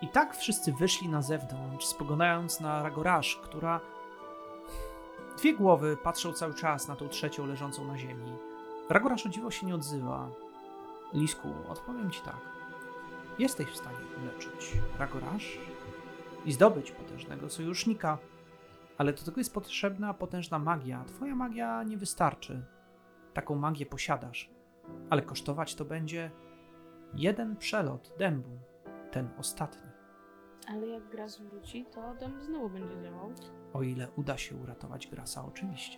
I 0.02 0.08
tak 0.08 0.38
wszyscy 0.38 0.74
wyszli 0.74 1.10
na 1.10 1.22
zewnątrz, 1.22 1.86
spoglądając 1.86 2.60
na 2.60 2.84
Ragorasz, 2.84 3.40
która... 3.44 3.80
Dwie 5.38 5.54
głowy 5.54 5.98
patrzą 5.98 6.34
cały 6.34 6.54
czas 6.54 6.88
na 6.88 6.96
tą 6.96 7.10
trzecią 7.10 7.46
leżącą 7.46 7.86
na 7.86 7.98
ziemi. 7.98 8.38
Ragorasz 8.90 9.26
o 9.26 9.30
dziwo 9.30 9.52
się 9.52 9.68
nie 9.68 9.76
odzywa. 9.76 10.30
Lisku, 11.14 11.48
odpowiem 11.70 12.12
ci 12.12 12.22
tak. 12.22 12.38
Jesteś 13.40 13.68
w 13.68 13.78
stanie 13.78 13.98
uleczyć 14.22 14.78
Ragorasz 15.00 15.60
i 16.46 16.52
zdobyć 16.52 16.92
potężnego 16.92 17.50
sojusznika, 17.50 18.18
ale 18.98 19.14
do 19.14 19.24
tego 19.24 19.40
jest 19.40 19.54
potrzebna 19.54 20.14
potężna 20.14 20.60
magia. 20.60 21.04
Twoja 21.08 21.36
magia 21.36 21.84
nie 21.84 21.98
wystarczy. 21.98 22.66
Taką 23.34 23.56
magię 23.56 23.86
posiadasz, 23.86 24.50
ale 25.10 25.22
kosztować 25.22 25.76
to 25.76 25.86
będzie 25.86 26.32
jeden 27.16 27.56
przelot 27.58 28.14
dębu 28.18 28.60
ten 29.12 29.30
ostatni. 29.38 29.90
Ale 30.68 30.88
jak 30.88 31.10
Gras 31.10 31.42
wróci, 31.42 31.86
to 31.86 32.16
dom 32.20 32.42
znowu 32.42 32.70
będzie 32.70 33.02
działał. 33.04 33.34
O 33.74 33.84
ile 33.84 34.08
uda 34.16 34.38
się 34.38 34.56
uratować 34.56 35.08
Grasa, 35.08 35.46
oczywiście. 35.46 35.98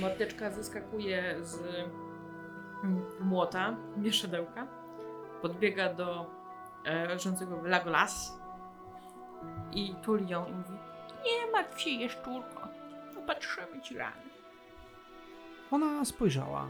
Mordeczka 0.00 0.50
wyskakuje 0.50 1.36
z 1.42 1.58
młota, 3.20 3.76
mieszadełka, 3.96 4.66
podbiega 5.42 5.94
do 5.94 6.26
e, 6.84 7.06
leżącego 7.06 7.56
w 7.56 7.64
Lagolas 7.64 8.38
i 9.72 9.94
tuli 10.02 10.28
ją 10.28 10.46
i 10.46 10.52
mówi 10.52 10.72
Nie 11.24 11.52
martw 11.52 11.80
się, 11.80 11.90
jeszczurko. 11.90 12.68
Popatrzymy 13.14 13.80
ci 13.82 13.96
rany. 13.96 14.22
Ona 15.70 16.04
spojrzała. 16.04 16.68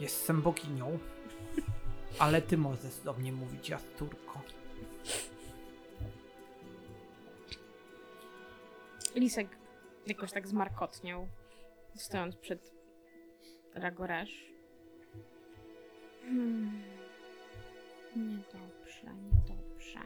Jestem 0.00 0.42
boginią, 0.42 0.98
ale 2.18 2.42
ty 2.42 2.58
możesz 2.58 3.00
do 3.00 3.12
mnie 3.12 3.32
mówić, 3.32 3.68
Jasturko. 3.68 4.40
Lisek 9.14 9.58
jakoś 10.06 10.32
tak 10.32 10.48
zmarkotniał, 10.48 11.28
stojąc 11.96 12.36
przed 12.36 12.77
Ragorasz. 13.78 14.44
Hmm. 16.22 16.82
Niedobrze, 18.16 19.14
niedobrze. 19.24 20.00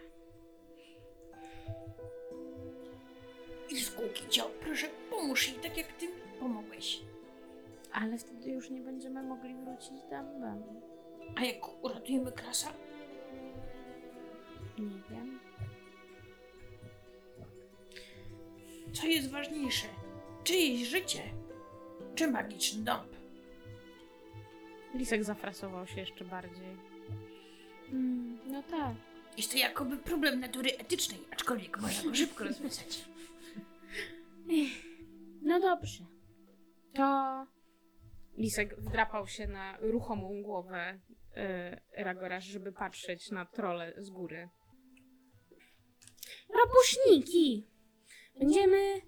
Ilsku, 3.70 4.03
Kicio, 4.14 4.51
proszę, 4.61 4.87
pomóż 5.11 5.49
jej 5.49 5.57
tak 5.57 5.77
jak 5.77 5.87
ty 5.93 6.07
mi 6.07 6.39
pomogłeś. 6.41 7.01
Ale 7.93 8.18
wtedy 8.18 8.51
już 8.51 8.70
nie 8.70 8.81
będziemy 8.81 9.23
mogli 9.23 9.55
wrócić 9.55 10.03
dębem. 10.11 10.62
A 11.37 11.45
jak 11.45 11.85
uratujemy 11.85 12.33
Krasa? 12.33 12.73
Nie 14.79 15.03
wiem. 15.11 15.41
Co 18.93 19.07
jest 19.07 19.31
ważniejsze? 19.31 19.87
Czyjeś 20.45 20.89
życie? 20.89 21.23
Czy 22.14 22.29
magiczny 22.29 22.83
dąb? 22.85 23.22
Lisek 24.95 25.24
zafrasował 25.24 25.86
się 25.86 26.01
jeszcze 26.01 26.24
bardziej. 26.24 26.76
Hmm, 27.90 28.38
no 28.47 28.62
tak. 28.62 28.95
Jest 29.36 29.53
to 29.53 29.59
jakoby 29.59 29.97
problem 29.97 30.40
natury 30.40 30.78
etycznej, 30.78 31.20
aczkolwiek 31.30 31.80
można 31.80 32.11
go 32.11 32.16
szybko 32.16 32.45
rozwiązać. 32.45 33.05
No 35.43 35.61
dobrze. 35.61 36.05
To 36.95 37.47
Lisek 38.36 38.80
wdrapał 38.80 39.26
się 39.26 39.47
na 39.47 39.76
ruchomą 39.80 40.43
głowę 40.43 40.99
y, 41.97 42.03
Ragorasz, 42.03 42.45
żeby 42.45 42.72
patrzeć 42.72 43.30
na 43.30 43.47
trole 43.47 43.95
z 43.99 44.11
góry. 44.11 44.49
Rabuśniki! 46.55 47.66
Będziemy... 48.38 49.01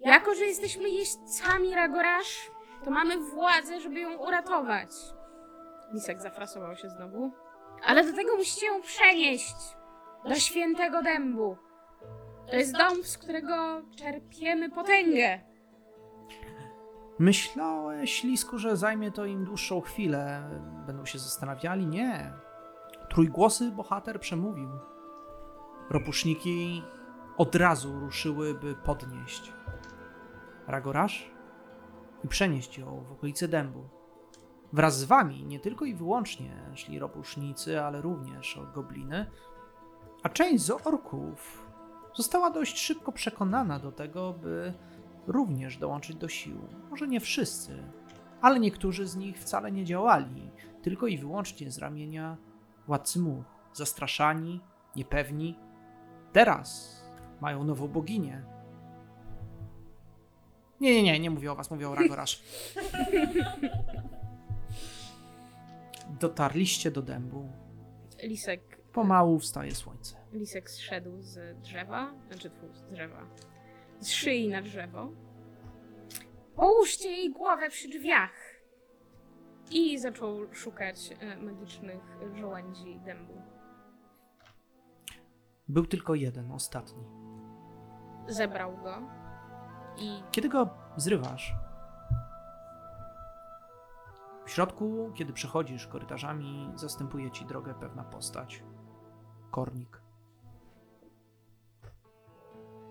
Jako, 0.00 0.34
że 0.34 0.44
jesteśmy 0.44 0.90
jeźdźcami 0.90 1.74
Ragorasz, 1.74 2.50
to 2.84 2.90
mamy 2.90 3.18
władzę, 3.20 3.80
żeby 3.80 4.00
ją 4.00 4.16
uratować. 4.16 4.90
Lisek 5.92 6.20
zafrasował 6.20 6.76
się 6.76 6.88
znowu. 6.88 7.32
Ale 7.86 8.04
do 8.04 8.12
tego 8.12 8.36
musicie 8.36 8.66
ją 8.66 8.82
przenieść 8.82 9.56
do 10.28 10.34
świętego 10.34 11.02
dębu. 11.02 11.56
To 12.50 12.56
jest 12.56 12.72
dom, 12.72 13.04
z 13.04 13.18
którego 13.18 13.82
czerpiemy 13.96 14.70
potęgę. 14.70 15.40
Myślałeś, 17.18 18.24
Lisku, 18.24 18.58
że 18.58 18.76
zajmie 18.76 19.12
to 19.12 19.24
im 19.24 19.44
dłuższą 19.44 19.80
chwilę. 19.80 20.50
Będą 20.86 21.04
się 21.04 21.18
zastanawiali? 21.18 21.86
Nie. 21.86 22.32
Trójgłosy 23.10 23.70
bohater 23.70 24.20
przemówił. 24.20 24.68
Ropuszniki 25.90 26.82
od 27.36 27.54
razu 27.54 28.00
ruszyły, 28.00 28.54
by 28.54 28.74
podnieść 28.74 29.52
Ragorasz 30.66 31.35
i 32.26 32.28
przenieść 32.28 32.78
ją 32.78 33.04
w 33.08 33.12
okolice 33.12 33.48
dębu. 33.48 33.88
Wraz 34.72 34.98
z 34.98 35.04
wami 35.04 35.44
nie 35.44 35.60
tylko 35.60 35.84
i 35.84 35.94
wyłącznie 35.94 36.50
szli 36.74 36.98
ropusznicy, 36.98 37.80
ale 37.82 38.00
również 38.00 38.60
gobliny, 38.74 39.26
a 40.22 40.28
część 40.28 40.64
z 40.64 40.70
orków 40.70 41.66
została 42.14 42.50
dość 42.50 42.78
szybko 42.78 43.12
przekonana 43.12 43.78
do 43.78 43.92
tego, 43.92 44.32
by 44.32 44.74
również 45.26 45.76
dołączyć 45.76 46.16
do 46.16 46.28
sił. 46.28 46.58
Może 46.90 47.08
nie 47.08 47.20
wszyscy, 47.20 47.82
ale 48.40 48.60
niektórzy 48.60 49.06
z 49.06 49.16
nich 49.16 49.38
wcale 49.38 49.72
nie 49.72 49.84
działali, 49.84 50.50
tylko 50.82 51.06
i 51.06 51.18
wyłącznie 51.18 51.70
z 51.70 51.78
ramienia 51.78 52.36
władcy 52.86 53.20
much. 53.20 53.44
Zastraszani, 53.72 54.60
niepewni. 54.96 55.58
Teraz 56.32 57.00
mają 57.40 57.64
nową 57.64 57.88
boginię. 57.88 58.55
Nie, 60.80 60.94
nie, 60.94 61.02
nie, 61.02 61.20
nie 61.20 61.30
mówię 61.30 61.52
o 61.52 61.54
was, 61.54 61.70
mówię 61.70 61.88
o 61.88 61.94
Ragorasz. 61.94 62.42
Dotarliście 66.20 66.90
do 66.90 67.02
dębu. 67.02 67.48
Lisek, 68.22 68.76
Pomału 68.92 69.38
wstaje 69.38 69.74
słońce. 69.74 70.16
lisek 70.32 70.70
zszedł 70.70 71.22
z 71.22 71.58
drzewa, 71.60 72.12
znaczy 72.28 72.50
tfu, 72.50 72.72
z 72.74 72.82
drzewa, 72.82 73.22
z 74.00 74.08
szyi 74.10 74.48
na 74.48 74.62
drzewo. 74.62 75.08
Połóżcie 76.56 77.08
jej 77.08 77.30
głowę 77.32 77.70
przy 77.70 77.88
drzwiach. 77.88 78.32
I 79.70 79.98
zaczął 79.98 80.54
szukać 80.54 80.96
e, 81.20 81.36
magicznych 81.36 82.00
żołędzi 82.34 83.00
dębu. 83.04 83.42
Był 85.68 85.86
tylko 85.86 86.14
jeden, 86.14 86.52
ostatni. 86.52 87.02
Zebrał 88.28 88.76
go 88.76 89.02
i 89.98 90.22
Kiedy 90.30 90.48
go 90.48 90.68
zrywasz? 90.96 91.54
W 94.44 94.50
środku, 94.50 95.12
kiedy 95.14 95.32
przechodzisz 95.32 95.86
korytarzami, 95.86 96.72
zastępuje 96.74 97.30
ci 97.30 97.44
drogę 97.44 97.74
pewna 97.74 98.04
postać. 98.04 98.62
Kornik. 99.50 100.00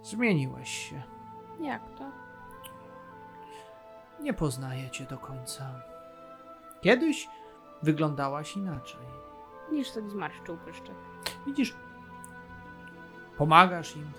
Zmieniłeś 0.01 0.69
się. 0.69 1.03
jak 1.59 1.97
to? 1.97 2.11
Nie 4.21 4.33
poznaję 4.33 4.89
cię 4.89 5.05
do 5.05 5.17
końca. 5.17 5.81
Kiedyś 6.81 7.29
wyglądałaś 7.83 8.55
inaczej. 8.57 9.01
Niż 9.71 9.91
tak 9.91 10.09
zmarszczył 10.09 10.57
pyszczek. 10.57 10.95
Widzisz, 11.45 11.75
pomagasz 13.37 13.95
im, 13.95 14.11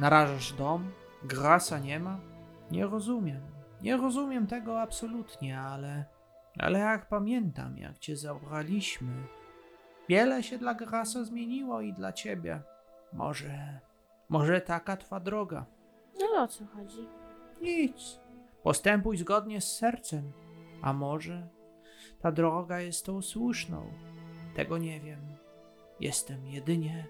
narażasz 0.00 0.52
dom, 0.52 0.90
grasa 1.24 1.78
nie 1.78 2.00
ma. 2.00 2.20
Nie 2.70 2.86
rozumiem. 2.86 3.40
Nie 3.82 3.96
rozumiem 3.96 4.46
tego 4.46 4.80
absolutnie, 4.80 5.60
ale. 5.60 6.04
Ale 6.58 6.78
jak 6.78 7.08
pamiętam, 7.08 7.78
jak 7.78 7.98
cię 7.98 8.16
zabraliśmy, 8.16 9.12
wiele 10.08 10.42
się 10.42 10.58
dla 10.58 10.74
grasa 10.74 11.24
zmieniło 11.24 11.80
i 11.80 11.92
dla 11.92 12.12
ciebie. 12.12 12.60
Może. 13.12 13.80
Może 14.28 14.60
taka 14.60 14.96
twa 14.96 15.20
droga. 15.20 15.66
No 16.20 16.42
o 16.42 16.48
co 16.48 16.64
chodzi? 16.66 17.08
Nic. 17.60 18.20
Postępuj 18.62 19.16
zgodnie 19.16 19.60
z 19.60 19.76
sercem. 19.76 20.32
A 20.82 20.92
może 20.92 21.48
ta 22.20 22.32
droga 22.32 22.80
jest 22.80 23.06
tą 23.06 23.22
słuszną? 23.22 23.92
Tego 24.56 24.78
nie 24.78 25.00
wiem. 25.00 25.20
Jestem 26.00 26.46
jedynie 26.46 27.06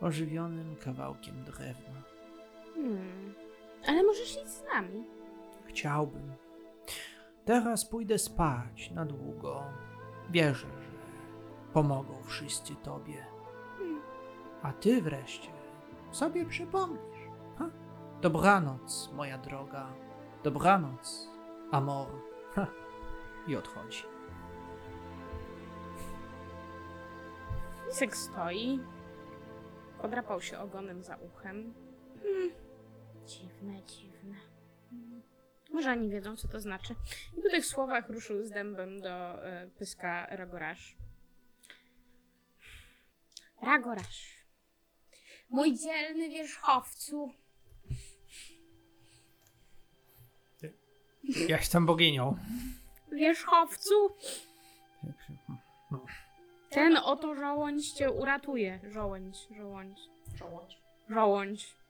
ożywionym 0.00 0.76
kawałkiem 0.76 1.44
drewna. 1.44 2.02
Hmm. 2.74 3.34
Ale 3.88 4.02
możesz 4.02 4.36
iść 4.36 4.48
z 4.48 4.64
nami. 4.74 5.04
Chciałbym. 5.66 6.32
Teraz 7.44 7.84
pójdę 7.84 8.18
spać 8.18 8.90
na 8.90 9.04
długo. 9.04 9.62
Wierzę, 10.30 10.68
że 10.68 10.90
pomogą 11.72 12.22
wszyscy 12.22 12.74
tobie. 12.74 13.26
A 14.62 14.72
ty 14.72 15.02
wreszcie 15.02 15.50
sobie 16.10 16.46
przypomnisz. 16.46 17.28
Ha? 17.58 17.70
Dobranoc, 18.20 19.10
moja 19.12 19.38
droga. 19.38 19.86
Dobranoc, 20.44 21.28
amor. 21.70 22.08
Ha. 22.54 22.66
I 23.46 23.56
odchodzi. 23.56 24.02
Lisek 27.86 28.16
stoi, 28.16 28.80
podrapał 30.02 30.40
się 30.40 30.58
ogonem 30.58 31.02
za 31.02 31.16
uchem. 31.16 31.74
Hmm. 32.22 32.50
Dziwne, 33.26 33.82
dziwne. 33.82 34.36
Może 35.72 35.90
oni 35.90 36.10
wiedzą, 36.10 36.36
co 36.36 36.48
to 36.48 36.60
znaczy. 36.60 36.94
I 37.38 37.42
po 37.42 37.48
tych 37.48 37.66
słowach 37.66 38.08
ruszył 38.08 38.44
z 38.44 38.50
dębem 38.50 39.00
do 39.00 39.44
e, 39.46 39.70
pyska 39.78 40.26
Ragorasz. 40.30 40.96
Ragorasz. 43.62 44.44
Mój 45.50 45.78
dzielny 45.78 46.28
wierzchowcu. 46.28 47.32
Ja 51.48 51.56
jestem 51.56 51.86
boginią. 51.86 52.36
Wierzchowcu! 53.12 53.94
Ten 56.70 56.96
oto 56.96 57.34
żołądź 57.34 57.92
cię 57.92 58.10
uratuje. 58.10 58.80
Żołądź, 58.88 59.48
żołądź. 59.56 59.98
Żołądź. 60.34 60.78
Żołądź. 61.08 61.83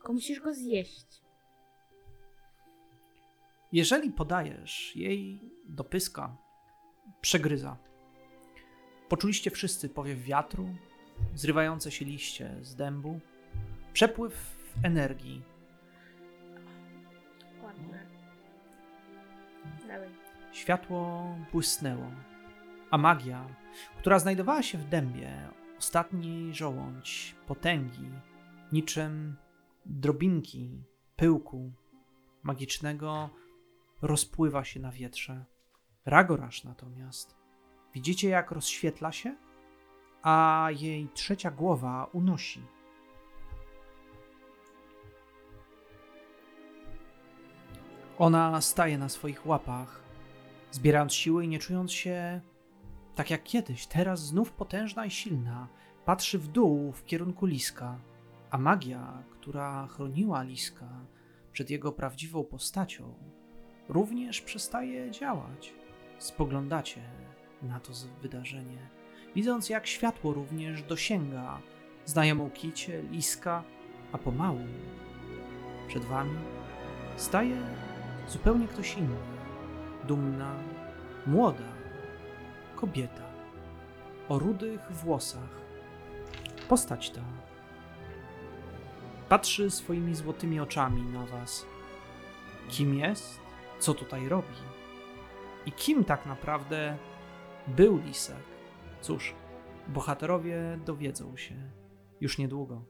Tylko 0.00 0.12
musisz 0.12 0.40
go 0.40 0.54
zjeść. 0.54 1.22
Jeżeli 3.72 4.10
podajesz 4.10 4.96
jej 4.96 5.40
do 5.64 5.84
pyska, 5.84 6.36
przegryza. 7.20 7.76
Poczuliście 9.08 9.50
wszyscy 9.50 9.88
powiew 9.88 10.22
wiatru, 10.22 10.68
zrywające 11.34 11.90
się 11.90 12.04
liście 12.04 12.56
z 12.62 12.74
dębu, 12.74 13.20
przepływ 13.92 14.56
energii. 14.82 15.42
Ładne. 17.62 18.06
Dalej. 19.88 20.10
Światło 20.52 21.34
błysnęło, 21.52 22.10
a 22.90 22.98
magia, 22.98 23.46
która 23.98 24.18
znajdowała 24.18 24.62
się 24.62 24.78
w 24.78 24.88
dębie, 24.88 25.48
ostatni 25.78 26.54
żołądź 26.54 27.34
potęgi, 27.46 28.10
niczym 28.72 29.36
drobinki 29.86 30.84
pyłku 31.16 31.72
magicznego, 32.42 33.30
rozpływa 34.02 34.64
się 34.64 34.80
na 34.80 34.92
wietrze. 34.92 35.44
Ragorasz 36.04 36.64
natomiast 36.64 37.36
widzicie, 37.94 38.28
jak 38.28 38.50
rozświetla 38.50 39.12
się, 39.12 39.36
a 40.22 40.68
jej 40.70 41.08
trzecia 41.08 41.50
głowa 41.50 42.04
unosi. 42.12 42.62
Ona 48.18 48.60
staje 48.60 48.98
na 48.98 49.08
swoich 49.08 49.46
łapach, 49.46 50.00
zbierając 50.70 51.14
siły 51.14 51.44
i 51.44 51.48
nie 51.48 51.58
czując 51.58 51.92
się 51.92 52.40
tak 53.14 53.30
jak 53.30 53.42
kiedyś, 53.42 53.86
teraz 53.86 54.20
znów 54.20 54.52
potężna 54.52 55.06
i 55.06 55.10
silna, 55.10 55.68
patrzy 56.04 56.38
w 56.38 56.48
dół 56.48 56.92
w 56.92 57.04
kierunku 57.04 57.46
Liska, 57.46 57.98
a 58.50 58.58
magia, 58.58 59.22
która 59.40 59.86
chroniła 59.86 60.42
Liska 60.42 60.88
przed 61.52 61.70
jego 61.70 61.92
prawdziwą 61.92 62.44
postacią, 62.44 63.14
również 63.88 64.40
przestaje 64.40 65.10
działać. 65.10 65.74
Spoglądacie 66.18 67.00
na 67.62 67.80
to 67.80 67.92
wydarzenie, 68.22 68.88
widząc 69.34 69.68
jak 69.68 69.86
światło 69.86 70.32
również 70.32 70.82
dosięga 70.82 71.60
znajomą 72.04 72.50
kicie, 72.50 73.02
Liska, 73.02 73.64
a 74.12 74.18
pomału 74.18 74.66
przed 75.88 76.04
wami 76.04 76.38
staje 77.16 77.56
zupełnie 78.28 78.68
ktoś 78.68 78.96
inny, 78.96 79.16
dumna, 80.06 80.54
młoda 81.26 81.72
kobieta 82.76 83.30
o 84.28 84.38
rudych 84.38 84.92
włosach. 84.92 85.60
Postać 86.68 87.10
ta 87.10 87.49
Patrzy 89.30 89.70
swoimi 89.70 90.14
złotymi 90.14 90.60
oczami 90.60 91.02
na 91.02 91.26
was. 91.26 91.66
Kim 92.68 92.94
jest? 92.94 93.40
Co 93.78 93.94
tutaj 93.94 94.28
robi? 94.28 94.54
I 95.66 95.72
kim 95.72 96.04
tak 96.04 96.26
naprawdę 96.26 96.96
był 97.68 97.98
Lisek? 97.98 98.42
Cóż, 99.00 99.34
bohaterowie 99.88 100.78
dowiedzą 100.86 101.36
się 101.36 101.70
już 102.20 102.38
niedługo. 102.38 102.84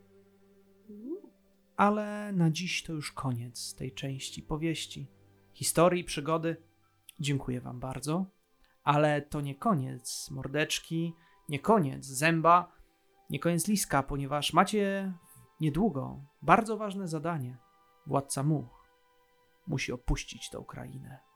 Ale 1.77 2.33
na 2.33 2.51
dziś 2.51 2.83
to 2.83 2.93
już 2.93 3.13
koniec 3.13 3.75
tej 3.75 3.93
części 3.93 4.43
powieści, 4.43 5.07
historii, 5.53 6.05
przygody. 6.05 6.57
Dziękuję 7.19 7.61
Wam 7.61 7.81
bardzo. 7.81 8.27
Ale 8.83 9.23
to 9.23 9.41
nie 9.41 9.55
koniec 9.55 10.31
mordeczki, 10.31 11.15
nie 11.49 11.59
koniec 11.59 12.07
zęba, 12.07 12.73
nie 13.31 13.39
koniec 13.39 13.69
liska, 13.69 14.03
ponieważ 14.03 14.53
macie 14.53 15.13
Niedługo 15.61 16.25
bardzo 16.43 16.77
ważne 16.77 17.09
zadanie 17.09 17.59
władca 18.07 18.43
much 18.43 18.91
musi 19.67 19.93
opuścić 19.93 20.51
tę 20.51 20.65
krainę. 20.69 21.30